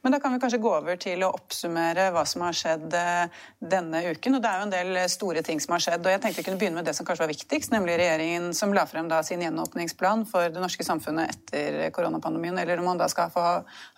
[0.02, 3.42] Men da kan vi kanskje gå over til å oppsummere hva som har skjedd eh,
[3.60, 4.38] denne uken.
[4.38, 6.06] Og det er jo en del store ting som har skjedd.
[6.06, 8.74] Og jeg tenkte vi kunne begynne med det som kanskje var viktigst, nemlig regjeringen som
[8.76, 12.58] la frem da sin gjenåpningsplan for det norske samfunnet etter koronapandemien.
[12.62, 13.46] Eller om man da skal få,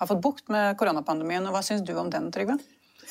[0.02, 1.46] ha fått bukt med koronapandemien.
[1.48, 2.58] Og hva syns du om den, Trygve?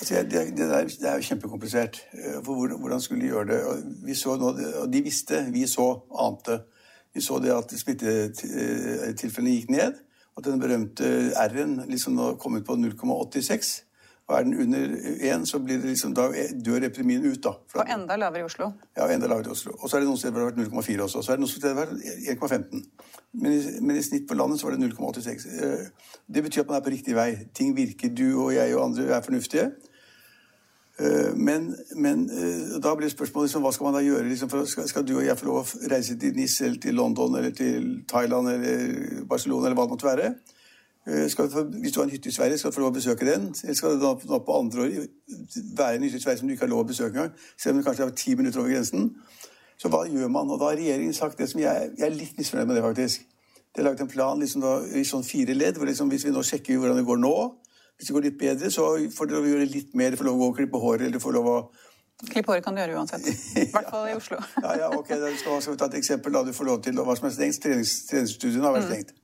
[0.00, 2.02] Altså, det, det, der, det, er jo kjempekomplisert.
[2.16, 3.62] Eh, for hvordan skulle de gjøre det?
[4.09, 4.52] Vi så nå,
[4.83, 5.92] og de visste, vi så,
[6.26, 6.62] ante.
[7.14, 10.01] Vi så det at smittetilfellene gikk ned.
[10.38, 13.73] At den berømte R-en liksom nå kom ut på 0,86.
[14.31, 14.92] Og er den under
[15.35, 17.42] 1, så blir det liksom, dør epidemien ut.
[17.42, 17.51] da.
[17.75, 18.68] Og enda lavere i Oslo?
[18.96, 19.75] Ja, enda lavere i Oslo.
[19.81, 21.23] Og så er det noen steder hvor det har vært 0,4 også.
[21.23, 22.85] Så er det noen steder hvor det har vært 1,15.
[23.33, 25.49] Men, men, i snitt på landet så var det 0,86.
[25.51, 27.31] Eh, det betyr at man er på riktig vei.
[27.59, 28.14] Ting virker.
[28.14, 29.66] Du og jeg og andre er fornuftige.
[31.00, 34.28] Eh, men, men, eh, da blir spørsmålet liksom, hva skal man da gjøre?
[34.28, 37.38] Liksom, skal, skal, du og jeg få lov å reise til NIS eller til London
[37.38, 40.32] eller til Thailand eller Barcelona eller hva det måtte være?
[41.08, 43.28] Eh, få, hvis du har en hytte i Sverige, skal du få lov å besøke
[43.28, 43.48] den?
[43.64, 44.98] Eller skal da, da på andre år
[45.78, 47.32] være en hytte i Sverige som du ikke har lov å besøke engang?
[47.56, 49.08] Selv om du kanskje er ti minutter over grensen?
[49.80, 50.52] Så hva gjør man?
[50.52, 53.24] Og da har regjeringen sagt det som jeg, jeg er litt misfornøyd med det, faktisk.
[53.72, 56.34] De har laget en plan liksom da, i sånn fire ledd, hvor liksom, hvis vi
[56.34, 57.36] nå sjekker hvordan det går nå
[58.00, 60.14] hvis det går litt bedre, så får dere gjøre litt mer.
[60.16, 61.56] Får lov å klippe håret, eller får lov å
[62.20, 63.24] Klippe håret kan du gjøre uansett.
[63.60, 64.36] I hvert fall i Oslo.
[64.60, 65.08] ja, ja, ok.
[65.20, 66.32] Da skal, vi ta et eksempel.
[66.32, 67.60] da Du får lov til hva som er stengt.
[67.64, 68.92] Trenings, treningsstudiene har vært mm.
[68.92, 69.14] stengt.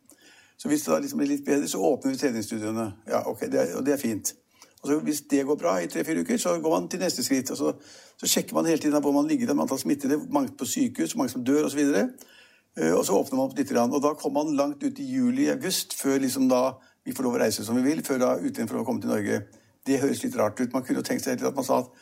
[0.57, 2.87] Så hvis det da liksom blir litt bedre, så åpner vi treningsstudiene.
[3.09, 4.33] Ja, ok, det er, Og det er fint.
[4.81, 7.51] Og så Hvis det går bra i tre-fire uker, så går man til neste skritt.
[7.51, 7.73] og Så,
[8.17, 11.45] så sjekker man hele tiden hvor man ligger, antall smittede, mange på sykehus, mange som
[11.45, 11.81] dør osv.
[11.81, 12.13] Og,
[12.77, 13.73] så og så åpner man opp litt.
[13.77, 16.77] Og da kommer man langt ut i juli-august, før liksom da
[17.07, 19.45] vi får lov å reise som vi vil, før da utenfor å komme til Norge.
[19.87, 20.73] Det høres litt rart ut.
[20.75, 21.93] Man kunne tenkt seg at man sa at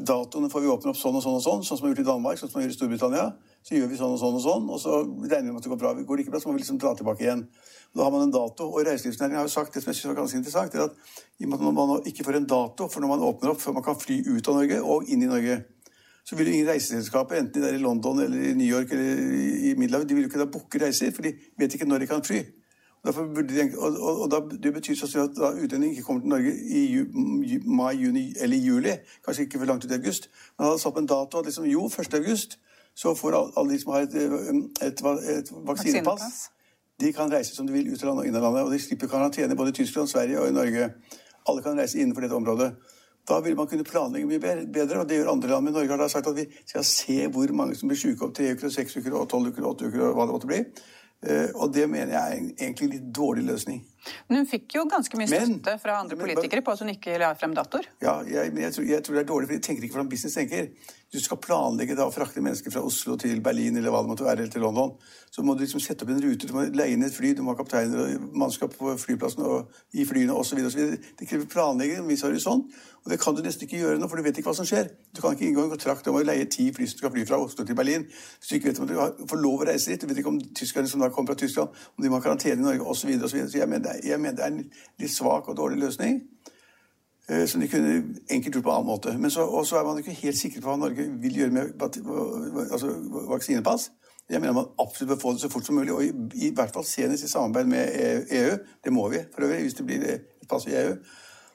[0.00, 2.02] datoene får vi åpne opp sånn og sånn og sånn, sånn som man har gjort
[2.02, 3.26] i Danmark, sånn som man gjør i Storbritannia.
[3.62, 5.72] Så gjør vi sånn og sånn og sånn, og så regner vi med at det
[5.74, 5.92] går bra.
[5.94, 7.42] Går det ikke bra, så må vi liksom dra tilbake igjen.
[7.94, 8.66] Da har man en dato.
[8.66, 10.96] Og reiselivsnæringen har jo sagt det som jeg synes var ganske interessant, er at
[11.38, 13.76] i og med at man ikke får en dato for når man åpner opp før
[13.76, 15.60] man kan fly ut av Norge og inn i Norge,
[16.24, 19.22] så vil jo ingen reiseselskaper, enten de er i London eller i New York eller
[19.70, 22.10] i Middelhavet, de vil jo ikke da booke reiser, for de vet ikke når de
[22.10, 22.42] kan fly.
[23.00, 26.50] De, og, og, og da, Det betyr sånn at da utlendingen ikke kommer til Norge
[26.52, 27.06] i ju,
[27.64, 31.08] mai, juni eller juli, kanskje ikke for langt ut i august, men hadde satt en
[31.08, 32.18] dato at liksom, jo, 1.
[32.20, 32.58] august
[32.94, 34.16] så får alle de som har et,
[34.84, 36.50] et, et vaksinepass,
[37.00, 38.66] de kan reise som de vil ut av landet og inn av landet.
[38.66, 40.90] Og de slipper karantene både i Tyskland, Sverige og i Norge.
[41.48, 42.74] Alle kan reise innenfor dette området.
[43.28, 45.64] Da vil man kunne planlegge mye bedre, og det gjør andre land.
[45.64, 48.34] Men Norge har da sagt at vi skal se hvor mange som blir syke om
[48.36, 50.60] tre uker, seks uker, og tolv uker, åtte uker og hva det måtte bli.
[51.22, 53.82] Eh, og det mener jeg er egentlig en litt dårlig løsning.
[54.28, 57.32] Men hun fikk jo ganske mye støtte fra andre politikere på at hun ikke la
[57.38, 57.90] frem datoer.
[58.02, 60.38] Ja, jeg, jeg, tror, jeg, tror, det er dårlig, for de tenker ikke hvordan business
[60.38, 60.70] tenker.
[61.10, 64.26] Du skal planlegge da å frakte mennesker fra Oslo til Berlin eller hva det måtte
[64.26, 64.92] være, eller til London,
[65.30, 67.42] så må du liksom sette opp en rute, du må leie inn et fly, du
[67.42, 70.62] må ha kapteiner og mannskap på flyplassen og i flyene osv.
[70.70, 72.70] Det krever planlegging, en viss horisont.
[73.00, 74.90] Og det kan du nesten ikke gjøre nå, for du vet ikke hva som skjer.
[75.16, 77.38] Du kan ikke inngå en kontrakt om å leie ti fly som skal fly fra
[77.40, 78.04] Oslo til Berlin.
[78.04, 80.02] Hvis du ikke vet om du får lov å reise dit.
[80.02, 82.60] Du vet ikke om tyskerne som da kommer fra Tyskland, om de må ha karantene
[82.60, 83.00] i Norge osv.
[83.00, 83.52] Så, videre, og så, videre.
[83.54, 84.64] så jeg mener, jeg mener det er en
[85.00, 86.20] litt svak og dårlig løsning.
[87.30, 89.18] Eh, som de kunne enkelt gjort på en annen måte.
[89.18, 91.82] Men så, også er man ikke helt sikker på hva Norge vil gjøre med
[92.72, 92.94] altså,
[93.30, 93.90] vaksinepass.
[94.30, 96.74] Jeg mener man absolutt bør få det så fort som mulig, og i, i hvert
[96.74, 98.56] fall senest i samarbeid med EU.
[98.84, 100.96] Det må vi for øvrig, hvis det blir et pass i EU.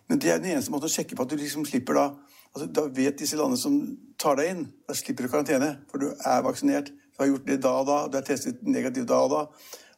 [0.08, 2.06] Men det er den eneste måten å sjekke på at du liksom slipper da
[2.54, 3.80] altså, Da vet disse landene som
[4.20, 5.72] tar deg inn, da slipper du karantene.
[5.92, 9.10] For du er vaksinert, du har gjort det da og da, du er testet negativt
[9.12, 9.42] da og da.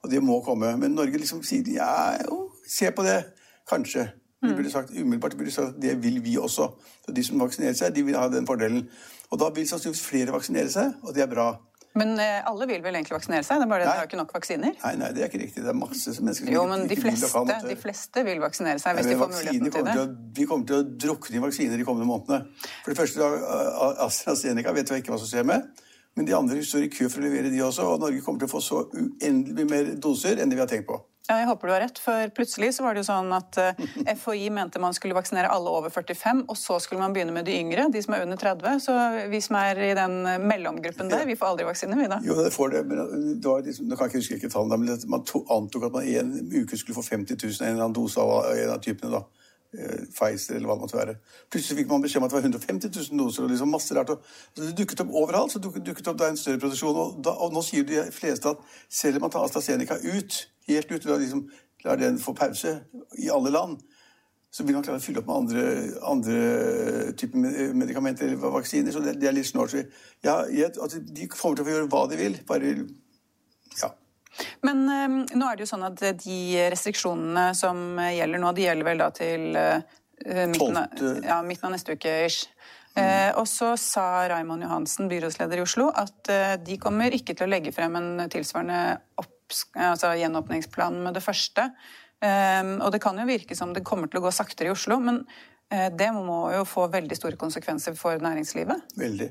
[0.03, 0.75] Og det må komme.
[0.79, 3.19] Men Norge liksom sier ja, jo, se på det.
[3.67, 4.07] Kanskje.
[4.41, 6.69] Vi burde sagt, umiddelbart burde sagt at det vil vi også.
[7.05, 8.85] Så De som vaksinerer seg, de vil ha den fordelen.
[9.31, 11.49] Og Da vil sannsynligvis flere vaksinere seg, og det er bra.
[11.97, 13.57] Men eh, alle vil vel egentlig vaksinere seg?
[13.57, 14.75] Det er bare det, det er ikke nok vaksiner?
[14.83, 15.63] Nei, nei, det er ikke riktig.
[15.65, 18.43] Det er masse mennesker som jo, men ikke, de fleste, vil kan, de fleste vil
[18.43, 19.95] vaksinere seg hvis nei, de får muligheten til det.
[19.97, 22.69] Til å, vi kommer til å drukne i vaksiner de kommende månedene.
[22.85, 23.31] For det første,
[24.05, 25.65] AstraZeneca vet vi ikke hva som skjer med.
[26.17, 27.85] Men de andre står i kø for å levere, de også.
[27.85, 30.89] Og Norge kommer til å få så uendelig mer doser enn det vi har tenkt
[30.89, 30.97] på.
[31.27, 33.79] Ja, jeg håper du har rett, for plutselig så var det jo sånn at eh,
[34.15, 37.57] FHI mente man skulle vaksinere alle over 45, og så skulle man begynne med de
[37.59, 38.79] yngre, de som er under 30.
[38.85, 38.95] Så
[39.27, 42.21] vi som er i den eh, mellomgruppen der, vi får aldri vaksine, vi da.
[42.23, 43.01] Jo, det får det, men
[43.43, 45.27] det var liksom, nå kan jeg ikke huske ikke tallene, men man
[45.57, 48.47] antok at man i en uke skulle få 50 000 en eller annen dose av
[48.53, 49.19] en av typene.
[49.19, 49.25] da.
[49.75, 51.13] Eh, Pfizer eller hva det måtte være.
[51.51, 53.43] Plutselig fikk man beskjed om at det var 150 000 doser.
[53.43, 54.09] og liksom masse rart.
[54.09, 54.23] Og,
[54.55, 55.51] det dukket opp overalt.
[55.51, 56.95] så dukket, dukket opp da en større produksjon.
[56.95, 60.91] Og, da, og, nå sier de fleste at selv om man tar AstraZeneca ut, helt
[60.91, 61.49] ut, og liksom
[61.83, 62.79] lar den få pause
[63.19, 63.77] i alle land,
[64.51, 65.63] så vil man klare å fylle opp med andre,
[66.07, 68.95] andre typer medikamenter eller vaksiner.
[68.95, 69.75] Så det, det er litt snålt.
[70.23, 72.39] Ja, altså, de kommer til å få gjøre hva de vil.
[72.47, 72.71] bare
[73.81, 73.91] ja.
[74.65, 76.39] Men um, nå er det jo sånn at de
[76.73, 79.79] restriksjonene som gjelder nå, de gjelder vel da til uh,
[80.25, 82.47] midten, av, ja, midten, av, neste uke ish.
[82.97, 87.45] Uh, og så sa Raymond Johansen, byrådsleder i Oslo, at eh, de kommer ikke til
[87.45, 88.97] å legge frem en tilsvarende
[89.77, 91.67] altså gjenåpningsplan med det første.
[92.17, 94.99] Eh, og det kan jo virke som det kommer til å gå saktere i Oslo,
[95.03, 95.21] men
[95.67, 98.93] det må jo få veldig store konsekvenser for næringslivet?
[98.95, 99.25] Veldig.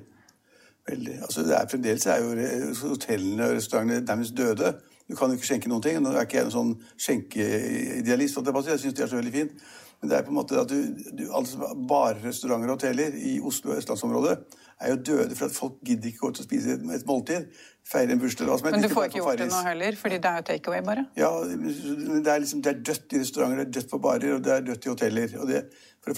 [0.84, 1.14] Veldig.
[1.24, 4.74] Altså, det er, fremdeles er jo hotellene og restaurantene nærmest døde.
[5.06, 5.98] Du kan jo ikke skjenke noen ting.
[6.02, 9.66] Nå er ikke jeg en sånn skjenkeidealist, jeg syns det er så veldig fint.
[10.00, 10.80] Men det er på en måte at du,
[11.16, 14.36] du altså Bare restauranter og hoteller i Oslo og østlandsområdet
[14.80, 17.46] er jo døde for at folk gidder ikke gå ut og spise et, et måltid.
[17.86, 18.76] Feire en bursdag eller hva som helst.
[18.76, 21.04] Men du får ikke gjort det nå heller, fordi det er jo takeaway, bare?
[21.16, 24.42] Ja, det er, liksom, det er dødt i restauranter, det er dødt på barer, og
[24.44, 25.36] det er dødt i hoteller.
[25.40, 25.62] og Det,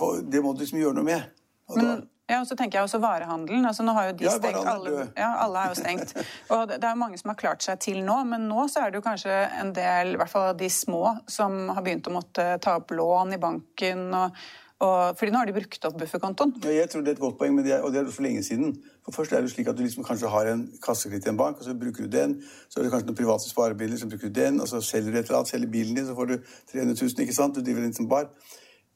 [0.01, 1.45] få, det må du liksom gjøre noe med.
[1.69, 1.97] Og Men, da,
[2.29, 3.65] ja, og så tenker jeg også varehandelen.
[3.65, 4.61] altså Nå har jo de ja, stengt.
[4.69, 6.13] Alle, ja, alle er jo stengt.
[6.53, 8.93] Og det er jo mange som har klart seg til nå, men nå så er
[8.93, 12.51] det jo kanskje en del, i hvert fall de små, som har begynt å måtte
[12.65, 14.05] ta opp lån i banken.
[14.13, 14.37] og,
[14.85, 16.53] og fordi nå har de brukt opp bufferkontoen.
[16.67, 18.29] Ja, jeg tror det er et godt poeng, men det er, og det er for
[18.29, 18.77] lenge siden.
[19.09, 21.59] For Først er det slik at du liksom kanskje har en kassekreditt i en bank,
[21.59, 22.39] og så bruker du den.
[22.69, 25.23] Så er det kanskje noen private sparebiler, så bruker du den, og så selger du
[25.23, 26.41] et eller annet, selger bilen din, så får du
[26.77, 27.57] 300 000, ikke sant?
[27.57, 28.29] Du driver en liten bar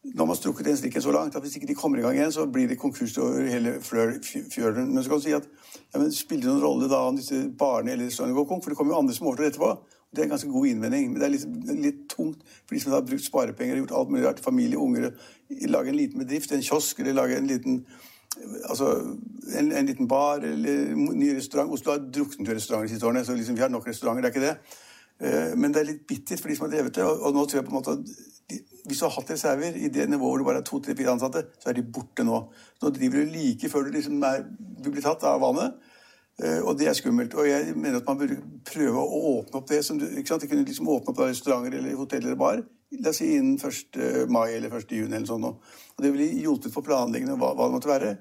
[0.02, 2.32] når man strukket den strikken så langt at hvis ikke de kommer i gang igjen,
[2.34, 4.94] så blir det konkurs over hele fjølen.
[4.94, 5.46] Men så kan du si at
[5.94, 8.64] ja, men spiller det noen rolle da om disse barene eller restaurantene går konk?
[8.64, 9.70] For det kommer jo andre som overtar etterpå.
[10.10, 11.12] Det er en ganske god innvending.
[11.12, 14.10] Men det er litt, litt tungt for de som har brukt sparepenger og gjort alt
[14.12, 14.42] mulig rart.
[14.44, 15.12] Familie, unger.
[15.70, 17.84] Lage en liten bedrift, en kiosk, eller lage en liten
[18.64, 18.86] Altså
[19.58, 21.70] en, en liten bar eller ny restaurant.
[21.70, 24.24] Oslo har druknet i restauranter de siste årene, så liksom, vi har nok restauranter.
[24.24, 24.78] Det er ikke det.
[25.22, 27.06] Eh, men det er litt bittert for de som har drevet det.
[27.06, 30.08] Og nå tror jeg på en måte at hvis du har hatt reserver i det
[30.10, 32.42] nivået hvor du bare er to-tre-fire ansatte, så er de borte nå.
[32.82, 35.78] Nå driver du like før du liksom er, du blir tatt av vannet.
[36.42, 37.38] Eh, og det er skummelt.
[37.38, 39.80] Og jeg mener at man burde prøve å åpne opp det.
[39.86, 40.44] Som du, ikke sant?
[40.44, 42.64] De kunne liksom åpne opp restauranter eller hotell eller bar
[43.00, 44.28] la oss si innen 1.
[44.28, 44.92] mai eller 1.
[44.92, 45.16] juni.
[45.16, 45.44] eller sånn.
[45.48, 48.16] Og det ville hjulpet på planleggingen hva, hva det måtte være.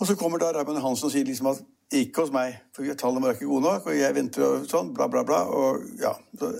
[0.00, 1.60] Og så kommer da Raymond Hansen og sier liksom at
[1.92, 5.08] ikke hos meg, for tallene var ikke gode nok, og jeg venter og sånn, bla,
[5.10, 5.44] bla, bla.
[5.48, 6.54] og ja, så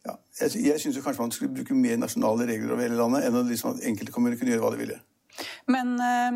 [0.00, 3.36] Ja, jeg jeg syns kanskje man skulle bruke mer nasjonale regler over hele landet enn
[3.36, 4.96] at liksom at enkelte kommuner kunne gjøre hva de ville.
[5.66, 6.32] Men, eh,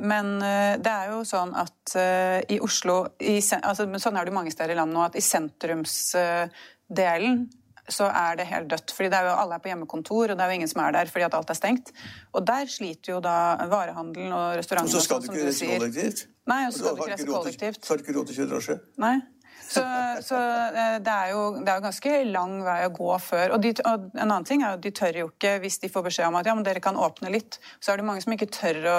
[0.00, 4.30] men eh, det er jo sånn at eh, i Oslo i, altså, Sånn er det
[4.32, 7.50] jo mange steder i landet nå, at i sentrumsdelen
[7.90, 8.90] så er det helt dødt.
[8.94, 10.90] fordi det er jo Alle er på hjemmekontor, og det er jo ingen som er
[10.94, 11.86] der fordi at alt er stengt.
[12.32, 13.36] Og der sliter jo da
[13.70, 14.94] varehandelen og restaurantene.
[14.94, 16.20] Og så skal du ikke reise kollektivt?
[16.50, 17.84] Nei, og så skal du ikke reise kollektivt.
[17.84, 18.80] Så har du ikke råd til å kjøre drosje?
[19.02, 19.18] Nei.
[19.70, 19.82] Så,
[20.26, 20.38] så
[20.74, 23.54] det, er jo, det er jo ganske lang vei å gå før.
[23.54, 26.08] Og, de, og, en annen ting er at de tør jo ikke, hvis de får
[26.08, 28.50] beskjed om at ja, men dere kan åpne litt, så er det mange som ikke
[28.50, 28.98] tør å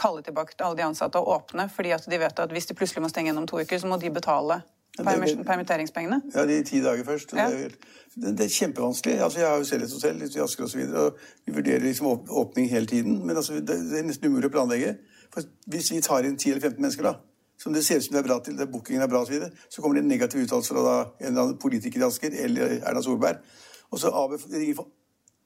[0.00, 2.76] kalle tilbake til alle de ansatte og åpne, fordi at de vet at hvis de
[2.78, 4.62] plutselig må stenge gjennom to uker, så må de betale
[5.04, 6.22] permitteringspengene.
[6.34, 7.32] Ja, de ti dager først.
[7.36, 7.48] Ja.
[7.50, 9.20] Det, er, det, er, kjempevanskelig.
[9.22, 10.80] Altså, jeg har jo selv et hotell i Asker osv.
[10.80, 13.26] Og, og vi vurderer liksom åpning hele tiden.
[13.26, 14.94] Men altså, det, er nesten umulig å planlegge.
[15.34, 17.14] For hvis vi tar inn 10 eller 15 mennesker, da,
[17.58, 19.38] som det ser ut som det er bra til, det bookingen er bra osv., så,
[19.38, 22.38] videre, så kommer det en negativ uttalelse fra da, en eller annen politiker i Asker
[22.44, 23.42] eller Erna Solberg.
[23.90, 24.86] Og så AB, ringer,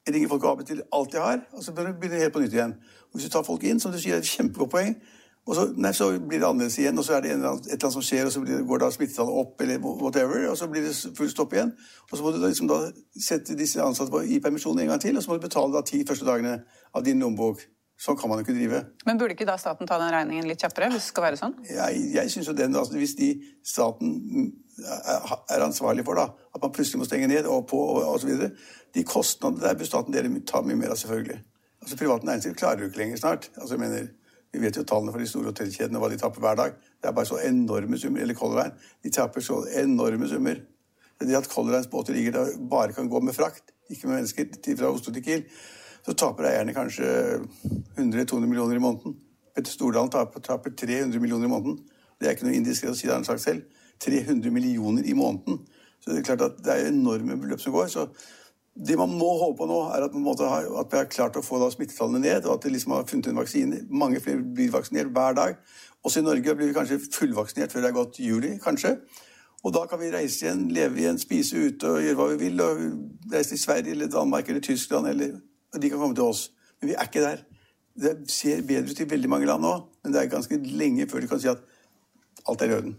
[0.09, 2.77] ringer folk AB til alt de har, og så begynner det helt på nytt igjen.
[3.11, 4.97] Og hvis du tar folk inn, som du sier, er et kjempegodt poeng,
[5.43, 7.73] og så, nei, så, blir det annerledes igjen, og så er det eller annen, et
[7.73, 10.69] eller annet som skjer, og så blir, går da smittetallet opp, eller whatever, og så
[10.71, 11.73] blir det full stopp igjen.
[12.11, 12.79] Og så må du da, liksom da
[13.19, 16.05] sette disse ansatte i permisjon en gang til, og så må du betale da ti
[16.07, 16.61] første dagene
[16.95, 17.65] av din lommebok.
[18.03, 18.81] Sånn kan man jo ikke drive.
[19.07, 20.89] Men burde ikke da staten ta den regningen litt kjappere?
[20.91, 21.53] hvis det skal være sånn?
[21.69, 23.29] Jeg, jeg synes jo den, altså, Hvis de
[23.67, 24.49] staten
[25.51, 28.49] er ansvarlig for da, at man plutselig må stenge ned og på og osv.
[28.95, 31.39] De kostnadene der bør staten dele ta mye mer av, selvfølgelig.
[31.83, 33.51] Altså Privat næringsliv klarer du ikke lenger snart.
[33.57, 34.11] Altså jeg mener,
[34.53, 36.75] Vi vet jo tallene for de store hotellkjedene hva de tapper hver dag.
[37.01, 38.23] Det er bare så enorme summer.
[38.25, 38.73] Eller Color.
[39.03, 40.61] De tapper så enorme summer.
[41.23, 44.49] Det at Color Lines båter ligger der bare kan gå med frakt, ikke med mennesker,
[44.77, 45.45] fra Oslo til Kiel
[46.03, 47.07] så taper eierne kanskje
[47.97, 49.15] 100-200 millioner i måneden.
[49.55, 51.79] Petter Stordalen taper, taper, 300 millioner i måneden.
[52.19, 53.63] Det er ikke noe indiskrét å si, det har han sagt selv.
[54.03, 55.61] 300 millioner i måneden.
[56.03, 57.91] Så det er klart at det er enorme beløp som går.
[57.93, 58.09] så
[58.73, 61.61] det man må håpe på nå, er at, har, at vi har klart å få
[61.75, 63.83] smittetallene ned, og at de liksom har funnet en vaksine.
[63.91, 65.59] Mange flere blir vaksinert hver dag.
[66.03, 68.97] Også i Norge blir vi kanskje fullvaksinert før det er gått juli, kanskje.
[69.63, 72.65] Og da kan vi reise igjen, leve igjen, spise ute og gjøre hva vi vil.
[72.65, 72.81] og
[73.35, 75.37] Reise til Sverige eller Danmark eller Tyskland eller
[75.73, 76.51] og de kan komme til oss.
[76.81, 77.45] Men vi er ikke der.
[78.03, 81.21] Det ser bedre ut i veldig mange land nå, men det er ganske lenge før
[81.21, 81.61] du kan si at
[82.49, 82.95] alt er i orden.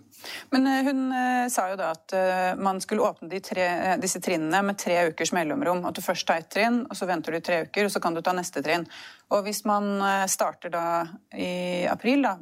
[0.49, 3.67] Men eh, hun eh, sa jo da at eh, man skulle åpne de tre,
[4.01, 5.83] disse trinnene med tre ukers mellomrom.
[5.87, 8.15] At du først tar ett trinn, og så venter du tre uker, og så kan
[8.15, 8.85] du ta neste trinn.
[9.33, 9.97] Og hvis man
[10.29, 10.85] starter da
[11.35, 12.35] i april, da,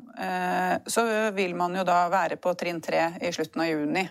[0.92, 4.04] så vil man jo da være på trinn tre i slutten av juni.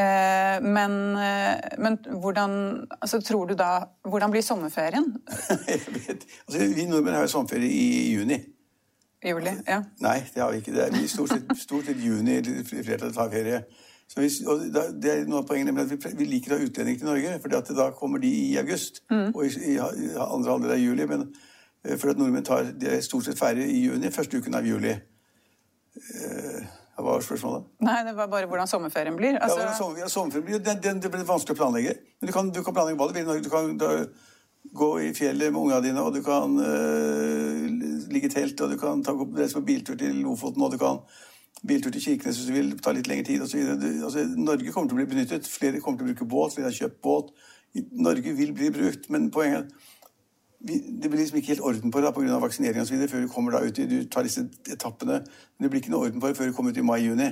[0.00, 2.54] Men, men, hvordan
[3.02, 5.10] altså, tror du da Hvordan blir sommerferien?
[5.68, 6.24] jeg vet.
[6.46, 8.38] Altså, vi nordmenn har jo sommerferie i juni.
[9.20, 9.82] Juli, ja.
[10.00, 10.72] Nei, det har vi ikke.
[10.72, 13.62] Det er stort sett, stort sett juni flertallet tar ferie.
[14.10, 14.62] Så hvis, og
[15.02, 17.34] det er noe av poenget med at vi, vi liker å ha utlendinger til Norge,
[17.42, 19.04] for da kommer de i august.
[19.12, 19.28] Mm.
[19.28, 21.06] Og i, i, andre halvdel av juli.
[21.12, 21.28] Men
[21.84, 24.66] eh, for at nordmenn tar, de er stort sett ferie i juni, første uken av
[24.66, 24.96] juli.
[26.00, 26.64] Uh,
[26.96, 27.68] hva var spørsmålet?
[27.86, 29.38] Nei, Det var bare hvordan sommerferien blir.
[29.38, 29.60] Altså...
[29.62, 31.94] Ja, sommer, ja, sommerferien blir, den, den, Det blir vanskelig å planlegge.
[32.18, 33.44] Men du kan, du kan planlegge hva du vil.
[33.46, 33.92] Du kan da,
[34.80, 37.69] gå i fjellet med ungene dine, og du kan uh,
[38.12, 41.00] ligge i telt, og du kan ta, reise på biltur til Lofoten, og du kan
[41.66, 43.62] biltur til Kirkenes hvis du vil, ta litt lengre tid osv.
[44.06, 45.48] Altså, Norge kommer til å bli benyttet.
[45.48, 47.32] Flere kommer til å bruke båt, flere har kjøpt båt.
[47.92, 49.90] Norge vil bli brukt, men poenget er
[50.60, 52.38] det blir liksom ikke helt orden på det pga.
[52.38, 53.08] vaksinering osv.
[53.08, 55.12] før du kommer da ut i, du tar disse etappene.
[55.12, 57.30] Men det blir ikke noe orden på det før du kommer ut i mai-juni.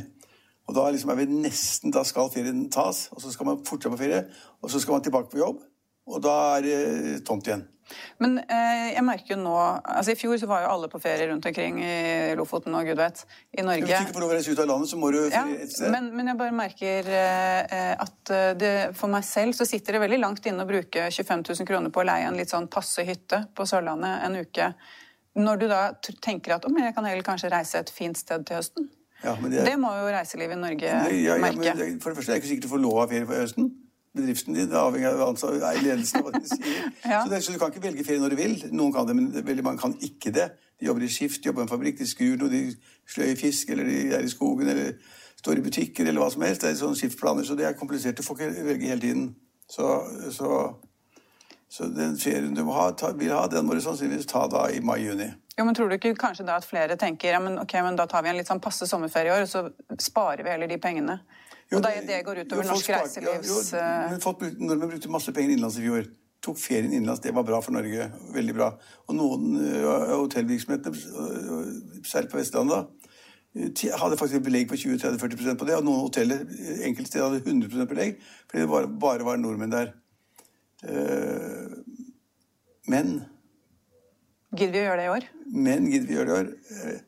[0.68, 3.92] Og da liksom er vi nesten, da skal ferien tas, og så skal man fortsette
[3.92, 4.22] på ferie.
[4.62, 5.60] Og så skal man tilbake på jobb,
[6.08, 6.78] og da er det
[7.28, 7.66] tomt igjen.
[8.20, 11.28] Men eh, jeg merker jo nå altså I fjor så var jo alle på ferie
[11.30, 13.22] rundt omkring i Lofoten og gud vet,
[13.56, 13.86] i Norge.
[13.86, 15.72] Hvis du ikke får lov å reise ut av landet, så må du ja, et
[15.72, 15.90] sted.
[15.94, 20.04] Men, men, jeg bare merker eh, at eh, det, for meg selv så sitter det
[20.04, 23.04] veldig langt inne å bruke 25 000 kroner på å leie en litt sånn passe
[23.08, 24.70] hytte på Sørlandet en uke.
[25.38, 25.82] Når du da
[26.24, 28.88] tenker at om jeg kan heller kanskje reise et fint sted til høsten.
[29.22, 31.72] Ja, det, er, det, må jo reiselivet i Norge ja, merke.
[31.98, 33.70] for det første er det ikke sikkert du får lov av ferie på høsten
[34.16, 34.70] bedriften din.
[34.70, 36.88] Det avhenger av ledelsen hva de sier.
[37.12, 37.22] ja.
[37.22, 38.56] så, det, så, du kan ikke velge ferie når du vil.
[38.72, 40.50] Noen kan det, men veldig mange kan ikke det.
[40.80, 42.62] De jobber i skift, jobber i en fabrikk, de skur noe, de
[43.08, 44.94] sløyer fisk, eller de er i skogen, eller
[45.38, 46.62] står i butikker, eller hva som helst.
[46.64, 48.18] Det er sånne skiftplaner, så det er komplisert.
[48.18, 49.26] Du får ikke velge hele tiden.
[49.68, 49.88] Så,
[50.32, 50.62] så,
[51.68, 54.80] så den ferien du ha, ta, vil ha, den må du sannsynligvis ta da i
[54.80, 55.28] mai-juni.
[55.58, 58.06] Jo, men Tror du ikke kanskje da at flere tenker ja, men ok, men da
[58.06, 59.64] tar vi en litt sånn passe sommerferie i år, og så
[60.00, 61.18] sparer vi heller de pengene?
[61.68, 63.72] Jo, og da det går utover jo, norsk reiselivs...
[63.76, 66.06] Ja, jo, folk, Nordmenn brukte masse penger innenlands i fjor.
[66.44, 67.20] Tok ferien innenlands.
[67.20, 68.06] Det var bra for Norge.
[68.32, 68.70] Veldig bra.
[69.08, 70.96] Og noen uh, hotellvirksomheter,
[72.08, 72.88] særlig på Vestlandet,
[73.98, 75.76] hadde faktisk belegg på 20-30-40% på det.
[75.76, 76.44] Og noen hoteller
[76.86, 79.92] enkelte steder hadde 100% belegg fordi det bare, bare var nordmenn der.
[80.86, 81.74] Uh,
[82.88, 83.18] men
[84.56, 85.24] Gidder vi å gjøre det i år?
[85.52, 87.02] Men gidder vi å gjøre det i år?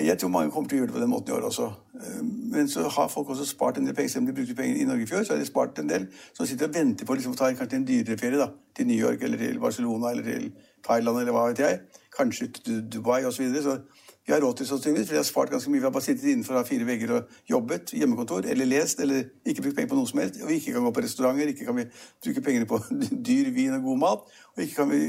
[0.00, 1.66] Jeg tror mange kommer til å gjøre det på den måten i år også.
[2.00, 2.22] Eh,
[2.52, 4.08] Men så har folk også spart en del penger.
[4.08, 6.06] Selv om de brukte penger i Norge i fjor, så har de spart en del
[6.32, 8.38] som sitter og venter på liksom, å ta kanskje en dyrere ferie.
[8.38, 10.52] da, Til New York eller til Barcelona eller til
[10.84, 11.80] Thailand eller hva vet jeg.
[12.16, 13.36] Kanskje til Dubai osv.
[13.36, 13.62] Så, videre.
[13.62, 15.80] så vi har råd til sannsynligvis, for de har spart ganske mye.
[15.80, 19.76] Vi har bare sittet innenfor fire vegger og jobbet, hjemmekontor, eller lest, eller ikke brukt
[19.76, 20.38] penger på noe som helst.
[20.42, 21.84] Og vi ikke kan gå på restauranter, ikke kan vi
[22.24, 22.78] bruke pengene på
[23.28, 25.00] dyr vin og god mat, og ikke kan vi,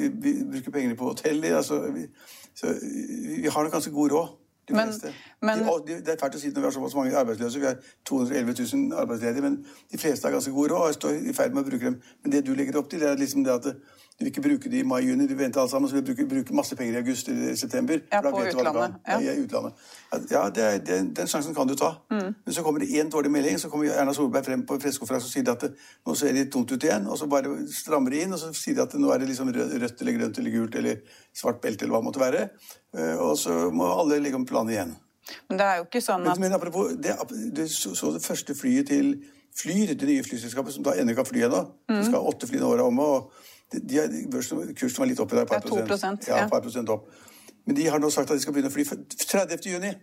[0.49, 1.59] bruke pengene på hoteller.
[1.59, 1.83] Altså,
[2.55, 2.73] så
[3.43, 4.33] vi har nok ganske god råd.
[4.67, 4.93] De Men-
[5.41, 7.59] men- de, det er fælt å si når vi har såpass mange arbeidsløse.
[7.59, 11.33] Vi har 211 000 arbeidsledige, men de fleste har ganske god råd og står i
[11.33, 12.01] ferd med å bruke dem.
[12.23, 13.75] Men det du legger opp til, det er liksom det at
[14.19, 16.53] du vil ikke bruke det i mai-juni, du venter alle sammen, så vil bruke, bruke
[16.53, 17.99] masse penger i august eller september.
[18.11, 19.17] Ja, på utlandet, ja.
[19.19, 19.73] Ja, i utlandet.
[20.31, 21.89] Ja, det det, den sjansen kan du ta.
[22.13, 22.35] Mm.
[22.45, 25.33] Men så kommer det én dårlig melding, så kommer Erna Solberg frem på pressekonferansen og
[25.33, 25.71] sier at det,
[26.05, 28.75] nå ser det tomt ut igjen, og så bare strammer de inn, og så sier
[28.77, 31.01] de at nå er det liksom rød- rødt eller grønt eller gult eller
[31.33, 32.49] svart belte eller hva det måtte være.
[32.97, 34.95] Eh, Og så må alle legge om planen igjen.
[35.49, 37.15] Men det er jo ikke sånn at men apropos, det,
[37.55, 39.15] du så, så det første flyet til
[39.53, 41.59] Flyr, det nye flyselskapet, som da ennå kan fly ennå.
[41.85, 41.97] Mm.
[41.99, 43.03] Det skal åtte fly når året omme.
[43.05, 43.33] og
[43.71, 45.43] de, er, Kursen var litt opp der.
[45.43, 45.47] dag.
[45.47, 47.07] par Det er 2 prosent, Ja, par prosent opp.
[47.65, 49.69] Men de har nå sagt at de skal begynne å fly 30.
[49.71, 49.93] juni.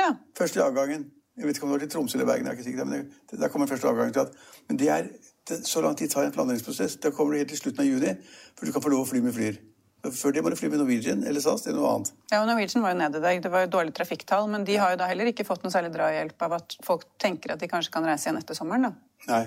[0.00, 0.10] Ja.
[0.36, 1.10] Første avgangen.
[1.36, 2.46] Jeg vet ikke om det var til Tromsø eller Bergen.
[2.46, 4.34] jeg er ikke sikker, men det, der kommer første avgangen til at,
[4.68, 5.08] Men det er,
[5.48, 6.96] det, så lang tid tar en planleggingsprosess.
[7.02, 8.12] Da kommer det helt til slutten av juni,
[8.56, 9.58] for du kan få lov å fly med Flyr.
[10.04, 12.10] Før det må du fly med Norwegian eller SAS eller noe annet.
[12.30, 13.38] Ja, og Norwegian var jo nede der.
[13.40, 15.94] Det var jo dårlige trafikktall, men de har jo da heller ikke fått noe særlig
[15.94, 18.92] drahjelp av at folk tenker at de kanskje kan reise igjen etter sommeren, da.
[19.30, 19.44] Nei,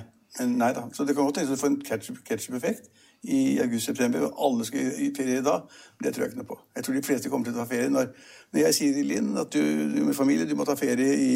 [0.49, 0.87] nei da.
[0.97, 2.89] Så det kan godt tenkes du får en ketchup- ketchup-effekt
[3.27, 5.57] i august-september, og alle skal i ferie da.
[5.97, 6.59] Men det tror jeg ikke noe på.
[6.75, 8.13] Jeg tror de fleste kommer til å ta ferie når,
[8.53, 9.59] når jeg sier til Linn at du,
[9.93, 11.33] du med familie du må ta ferie i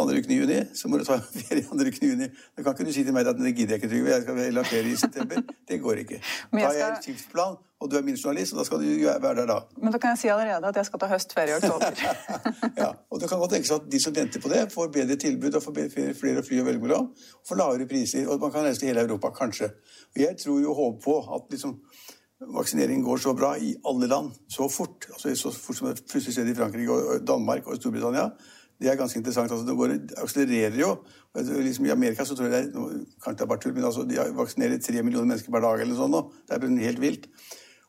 [0.00, 2.30] andre uken i juni, så må du ta ferie andre uken i juni.
[2.54, 4.44] Da kan ikke du si til meg at det gidder jeg ikke, Trygve, jeg skal
[4.44, 5.42] heller ha ferie i september.
[5.68, 6.20] Det går ikke.
[6.52, 9.34] Da har jeg en skiftplan, og du er min journalist, og da skal du være
[9.38, 9.56] der da.
[9.80, 12.02] Men da kan jeg si allerede at jeg skal ta høstferie i oktober.
[12.82, 15.56] ja, og det kan godt tenkes at de som venter på det, får bedre tilbud
[15.56, 17.08] og får bedre- flere, fly å velge mellom.
[17.40, 19.70] Og får lavere priser, og man kan reise til hele Europa, kanskje.
[20.12, 21.78] Og jeg tror jo og håper på at liksom,
[22.58, 25.08] vaksineringen går så bra i alle land, så fort.
[25.14, 28.28] Altså så fort som det plutselig skjedde i Frankrike og Danmark og Storbritannia.
[28.80, 29.52] Det er ganske interessant.
[29.52, 30.92] altså Det, går, akselererer jo.
[31.36, 34.04] Liksom I Amerika så tror jeg det er, kanskje det er bare tull, men altså,
[34.08, 36.22] de vaksinerer tre millioner mennesker per dag eller sånt nå.
[36.48, 37.28] Det er helt vilt.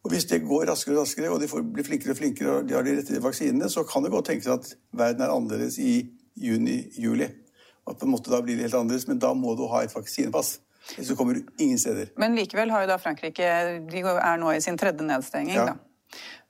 [0.03, 2.67] Og Hvis det går raskere og raskere, og de får bli flinkere og flinkere, og
[2.69, 6.09] de har de rette vaksinene, så kan det godt tenkes at verden er annerledes i
[6.41, 7.27] juni-juli.
[7.89, 9.93] At på en måte da blir det helt annerledes, men da må du ha et
[9.95, 10.59] vaksinepass.
[10.95, 12.09] Hvis så kommer du ingen steder.
[12.17, 13.45] Men likevel har jo da Frankrike
[13.91, 15.65] De er nå i sin tredje nedstenging, Ja.
[15.65, 15.73] da.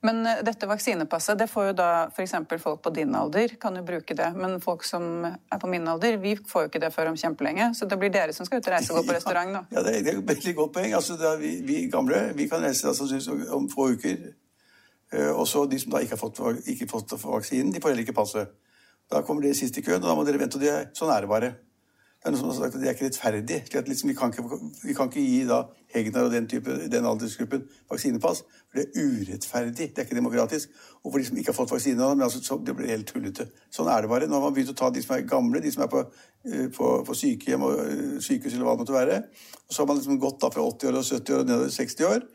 [0.02, 2.34] Men eh, dette vaksinepasset, det får jo da f.eks.
[2.62, 4.30] folk på din alder kan jo bruke det.
[4.36, 7.72] Men folk som er på min alder, vi får jo ikke det før om kjempelenge.
[7.78, 9.64] Så det blir dere som skal ut og reise og gå på restaurant nå.
[9.74, 10.94] Ja, det er, et veldig godt poeng.
[10.98, 14.32] Altså, vi, vi gamle vi kan reise altså, om få uker.
[15.12, 16.40] Eh, også de som da ikke har fått,
[16.72, 18.54] ikke fått vaksinen, de får heller ikke passet.
[19.12, 20.58] Da kommer dere sist i køen, og da må dere vente.
[20.58, 21.52] og er, Sånn er det bare.
[22.22, 23.56] Det er noen som har sagt at det er ikke rettferdig.
[23.74, 25.56] at liksom, vi, kan ikke, vi kan ikke gi da
[25.90, 28.44] Hegnar og den, type, den aldersgruppen vaksinepass.
[28.70, 29.88] For det er urettferdig.
[29.90, 30.70] Det er ikke demokratisk.
[31.02, 33.48] Og for de som ikke har fått vaksine, men altså, så, det blir helt tullete.
[33.74, 34.30] Sånn er det bare.
[34.30, 36.04] Nå har man begynt å ta de som er gamle, de som er på,
[36.46, 39.18] eh, på, på sykehjem og eh, sykehus eller hva det måtte være.
[39.66, 41.74] Og så har man liksom gått da fra 80 år og 70 år og nedover
[41.74, 42.28] 60 år.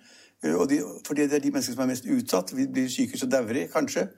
[0.44, 2.58] Eh, Og de, fordi det er de menneskene som er mest utsatt.
[2.60, 4.10] Vi blir syke så dauer kanskje.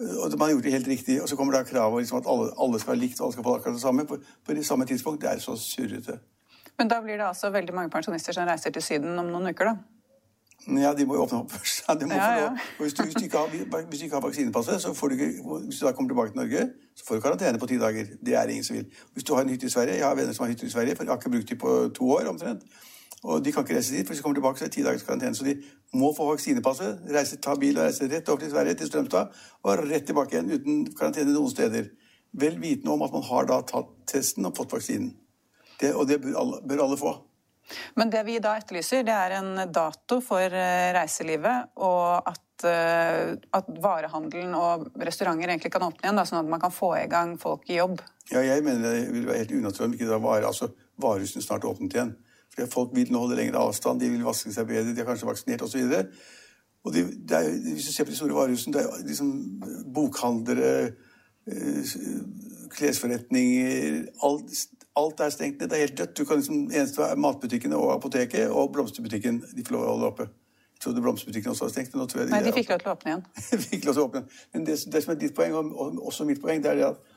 [0.00, 1.22] Og man har gjort det helt riktig.
[1.22, 3.44] Og så kommer da kravet liksom at alle, alle skal ha likt, og alle skal
[3.46, 5.22] få akkurat det samme på, på det samme tidspunkt.
[5.22, 6.18] Det er så surrete.
[6.78, 9.70] Men da blir det altså veldig mange pensjonister som reiser til Syden om noen uker,
[9.70, 9.76] da.
[10.64, 11.84] Ja, de må jo åpne opp først.
[11.88, 12.50] Ja, de må Ja, ja.
[12.78, 13.48] Hvis, du, hvis, du ikke har,
[13.88, 16.40] hvis du ikke har vaksinepasset, så får du ikke Hvis du da kommer tilbake til
[16.40, 16.62] Norge,
[16.96, 18.06] så får du karantene på ti dager.
[18.26, 18.86] Det er ingen som vil.
[19.12, 20.96] Hvis du har en hytte i Sverige Jeg har venner som har hytte i Sverige,
[20.96, 22.62] for jeg har ikke brukt dem på to år omtrent.
[23.24, 24.84] Og de kan ikke reise dit, for hvis de kommer tilbake, så er det ti
[24.84, 25.36] dagers karantene.
[25.36, 25.54] Så de
[25.96, 29.84] må få vaksinepasset, reise, ta bil og reise rett over til Sverige, til Strømstad, og
[29.88, 31.88] rett tilbake igjen uten karantene noen steder.
[32.36, 35.14] Vel vitende om at man har da tatt testen og fått vaksinen.
[35.80, 37.14] Det, og det bør alle, bør alle få.
[37.96, 43.32] Men det vi da etterlyser, det er en dato for eh, reiselivet, og at, eh,
[43.56, 47.08] at varehandelen og restauranter egentlig kan åpne igjen, da, sånn at man kan få i
[47.08, 48.04] gang folk i jobb.
[48.34, 50.70] Ja, jeg mener det vil være helt unaturlig om ikke det var altså,
[51.00, 52.14] varehusene snart åpnet igjen.
[52.70, 55.64] Folk vil nå holde lengre avstand, de vil vaske seg bedre, de er kanskje vaksinert
[55.66, 55.96] osv.
[56.84, 59.32] Og de, det er, hvis du ser på de store varehusene, det er liksom
[59.96, 60.92] bokhandlere,
[61.48, 61.94] eh,
[62.74, 64.56] klesforretninger alt,
[64.96, 65.68] alt er stengt ned.
[65.68, 66.18] Det er helt dødt.
[66.18, 69.42] Du kan liksom, eneste er matbutikkene og apoteket og blomsterbutikken.
[69.56, 70.28] De får lov å holde oppe.
[70.74, 71.94] Jeg trodde blomsterbutikken også var stengt.
[71.94, 73.24] men nå tror jeg Nei, de fikk lov til å åpne igjen.
[73.70, 74.24] fikk lov til å åpne.
[74.52, 76.88] Men det, det som er ditt poeng, og og også mitt poeng, det er det
[76.92, 77.12] at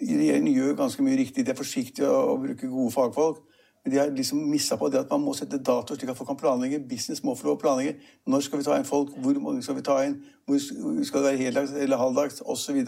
[0.00, 1.46] regjeringen gjør ganske mye riktig.
[1.46, 3.40] De er forsiktige å, og bruker gode fagfolk.
[3.88, 6.38] De har liksom missa på det at man må sette datoer slik at folk kan
[6.40, 6.82] planlegge.
[6.88, 7.94] Business må få lov å planlegge.
[8.28, 9.14] Når skal vi ta inn folk?
[9.16, 10.18] Hvor mange skal vi ta inn?
[10.44, 12.42] Hvor skal det være heldags eller halvdags?
[12.44, 12.82] Osv.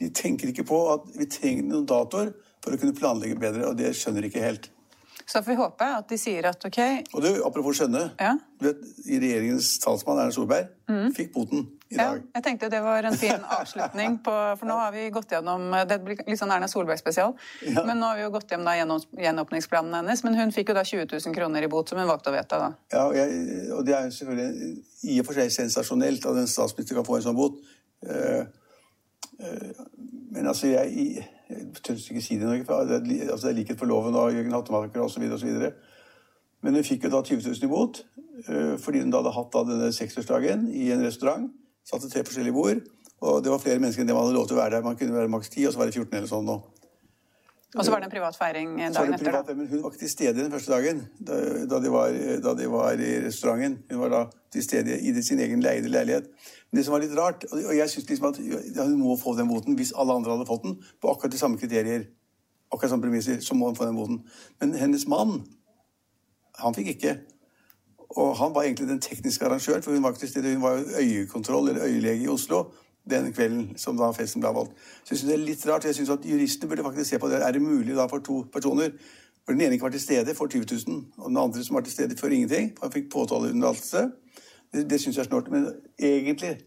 [0.00, 2.32] De tenker ikke på at vi trenger noen datoer
[2.62, 4.68] for å kunne planlegge bedre, og det skjønner de ikke helt.
[5.22, 6.80] Så får vi håpe at de sier at ok
[7.14, 8.08] Og du, Apropos skjønne.
[8.18, 8.34] Ja.
[8.58, 10.72] Du vet, Regjeringens talsmann Erna Solberg
[11.16, 14.94] fikk boten i ja, jeg tenkte det var en fin avslutning på For nå har
[14.94, 17.34] vi gått gjennom Det blir litt sånn Erna Solberg-spesial.
[17.68, 17.84] Ja.
[17.86, 20.24] Men nå har vi jo gått gjennom gjenåpningsplanen hennes.
[20.26, 22.60] Men hun fikk jo da 20 000 kroner i bot, som hun valgte å vedta,
[22.62, 22.72] da.
[22.94, 24.72] Ja, og, jeg, og det er jo selvfølgelig
[25.12, 27.60] i og for seg sensasjonelt at en statsminister kan få en sånn bot.
[28.06, 28.42] Uh,
[29.42, 29.70] uh,
[30.32, 31.16] men altså, jeg,
[31.50, 33.90] jeg tør ikke si det i Norge, for det er, altså, det er likhet for
[33.90, 35.26] loven og Jørgen Hattemaker osv.
[35.36, 35.72] osv.
[36.62, 38.04] Men hun fikk jo da 20 000 i bot
[38.46, 41.50] eh, fordi hun da hadde hatt da denne seksårsdagen i en restaurant.
[41.88, 42.84] Satt til tre forskjellige bord,
[43.22, 44.84] og det var flere mennesker enn det man hadde lov til å være der.
[44.86, 46.60] Man kunne være maks 10, og så var det 14 eller sånn nå.
[47.72, 49.24] Og så var det en privat feiring dagen etter.
[49.24, 49.54] privat, da.
[49.56, 51.38] men hun var ikke til stede den første dagen da,
[51.70, 53.78] da, de var, da de var i restauranten.
[53.88, 54.20] Hun var da
[54.52, 56.28] til stede i sin egen leide leilighet.
[56.68, 58.40] Men det som var litt rart, og og jeg synes liksom at
[58.82, 61.60] hun må få den boten hvis alle andre hadde fått den, på akkurat de samme
[61.60, 62.04] kriterier,
[62.72, 64.20] akkurat samme premisser, så må hun få den boten.
[64.60, 65.40] Men hennes mann,
[66.60, 67.16] han fikk ikke.
[68.16, 70.54] Og han var egentlig den tekniske arrangøren, for hun var ikke til stede.
[70.54, 72.64] Hun var jo øyekontroll, eller øyelege i Oslo
[73.10, 74.70] den kvelden som da festen ble avholdt.
[75.04, 75.84] Så jeg synes det er litt rart.
[75.84, 77.42] Jeg synes at juristene burde faktisk se på det.
[77.42, 78.90] Er det mulig da for to personer
[79.44, 81.80] For den ene ikke var til stede, får 20 000, og den andre som var
[81.82, 82.72] til stede, får ingenting?
[82.76, 84.02] For han fikk påtaleunnlatelse.
[84.74, 85.50] Det, det syns jeg er snålt.
[85.50, 85.66] Men
[85.98, 86.58] egentlig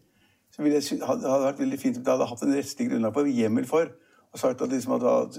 [0.52, 3.14] så ville jeg, hadde det vært veldig fint om det hadde hatt en rettslig grunnlag
[3.14, 3.88] på hjemmel for,
[4.32, 5.38] og sagt at, liksom at,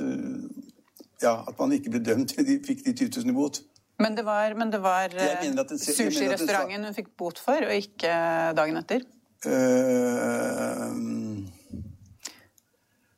[1.21, 3.61] ja, at man ikke ble dømt de fikk de 20 000 i bot.
[3.97, 8.11] Men det var, men det var den- sushirestauranten hun fikk bot for, og ikke
[8.57, 9.01] dagen etter.
[9.45, 10.93] Uh,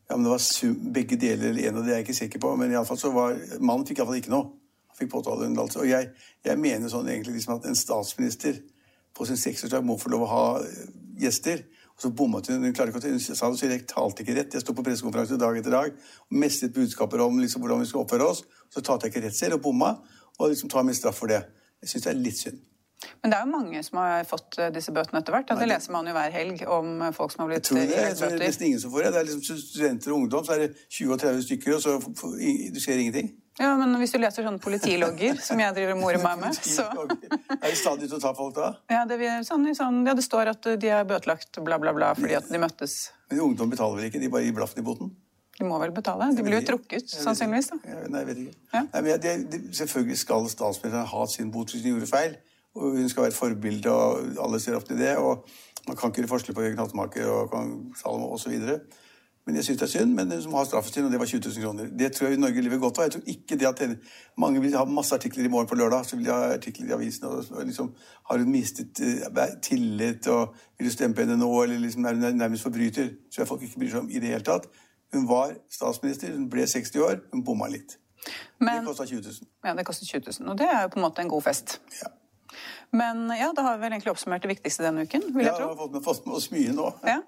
[0.09, 2.55] ja, men det var begge deler eller en av det er jeg ikke sikker på.
[2.57, 4.55] Men i alle fall så var mannen fikk iallfall ikke noe.
[4.89, 5.83] Han fikk påtaleunnlatelse.
[5.83, 6.09] Og jeg,
[6.47, 8.57] jeg mener sånn egentlig liksom at en statsminister
[9.13, 10.87] på sin seksårsdag må få lov å ha eh,
[11.21, 11.61] gjester.
[11.93, 12.63] Og så bommet hun.
[12.65, 14.57] Hun klarte ikke å sa det, så jeg talte ikke rett.
[14.57, 18.07] Jeg sto på pressekonferanse dag etter dag og mestet budskaper om liksom hvordan vi skulle
[18.07, 18.45] oppføre oss.
[18.73, 19.93] Så talte jeg ikke rett selv og bomma,
[20.39, 21.43] og liksom tar min straff for det.
[21.83, 22.59] Jeg syns det er litt synd.
[23.21, 25.51] Men det er jo mange som har fått eh, disse bøtene etter hvert.
[25.59, 27.99] Det leser man jo hver helg om eh, folk som har blitt eh, det?
[27.99, 29.11] Jeg tror det er nesten ingen som får det.
[29.13, 31.95] Det er liksom studenter og ungdom, så er det 20 og 30 stykker, og så
[32.75, 33.31] du ser ingenting.
[33.59, 36.87] Ja, men hvis du leser sånne politilogger, som jeg driver og morer meg med, så
[36.91, 38.73] Er det stadig til å ta folk da?
[38.91, 42.35] ja det, sånn, sånn, ja, det står at de er bøtelagt bla, bla, bla fordi
[42.39, 42.99] at de møttes.
[43.31, 45.11] Men ungdom betaler vel ikke, de bare gir blaffen i boten?
[45.59, 46.29] De må vel betale?
[46.35, 47.69] De blir jo trukket, sannsynligvis.
[47.73, 47.79] da.
[48.09, 48.53] Nei, jeg vet ikke.
[48.73, 48.83] Ja.
[48.93, 52.37] Nei, jeg- de, selvfølgelig skal statsministeren ha sin bot hvis hun gjorde feil.
[52.75, 55.17] Og hun skal være et forbilde, og alle ser opp til det.
[55.17, 55.43] Og
[55.87, 58.55] man kan ikke gjøre forskjell på Jørgen Hattemaker og kong Salomo osv.
[59.45, 61.25] Men jeg syns det er synd, men hun som har straffen sin, og det var
[61.25, 61.87] 20 000 kroner.
[61.97, 63.03] Det tror jeg Norge lever godt av.
[63.07, 63.97] Jeg tror ikke det at
[64.37, 66.93] Mange vil ha masse artikler i morgen på lørdag, så vil de ha artikler i
[66.93, 67.25] avisen.
[67.25, 67.93] og liksom,
[68.29, 72.37] Har hun mistet eh, tillit, og vil du stempe henne nå, eller liksom er hun
[72.37, 73.09] nærmest forbryter?
[73.31, 74.67] Så jeg folk ikke bryr seg om i det hele tatt.
[75.13, 77.97] Hun var statsminister, hun ble 60 år, hun bomma litt.
[78.59, 79.49] Men, Det kosta 20 000.
[79.65, 81.79] ja, det kostet 20 000, og det er jo på en måte en god fest.
[82.01, 82.09] Ja.
[82.91, 85.59] Men ja, da har vi vel egentlig oppsummert det viktigste denne uken, vil Ja, jeg
[85.59, 85.67] vi tro.
[85.69, 86.87] har fått med, fått med oss mye nå.
[87.05, 87.19] Ja.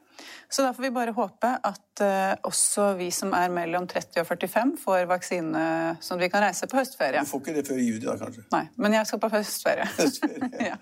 [0.49, 4.27] Så da får vi bare håpe at uh, også vi som er mellom 30 og
[4.27, 5.61] 45 får vaksine
[6.01, 7.21] sånn at vi kan reise på høstferie.
[7.21, 8.43] Du får ikke det før i juli, da, kanskje.
[8.51, 9.87] Nei, men jeg skal på høstferie.
[10.01, 10.77] Høstferie, ja.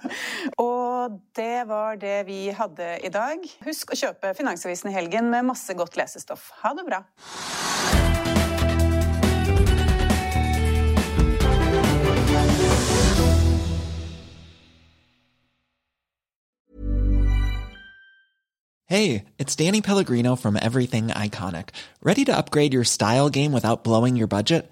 [0.99, 3.43] Og det var det vi hadde i dag.
[3.63, 6.49] Husk å kjøpe Finansavisen i helgen med masse godt lesestoff.
[6.63, 7.03] Ha det bra.
[18.89, 21.69] Hey, it's Danny Pellegrino from Everything Iconic.
[22.01, 24.71] Ready to upgrade your style game without blowing your budget?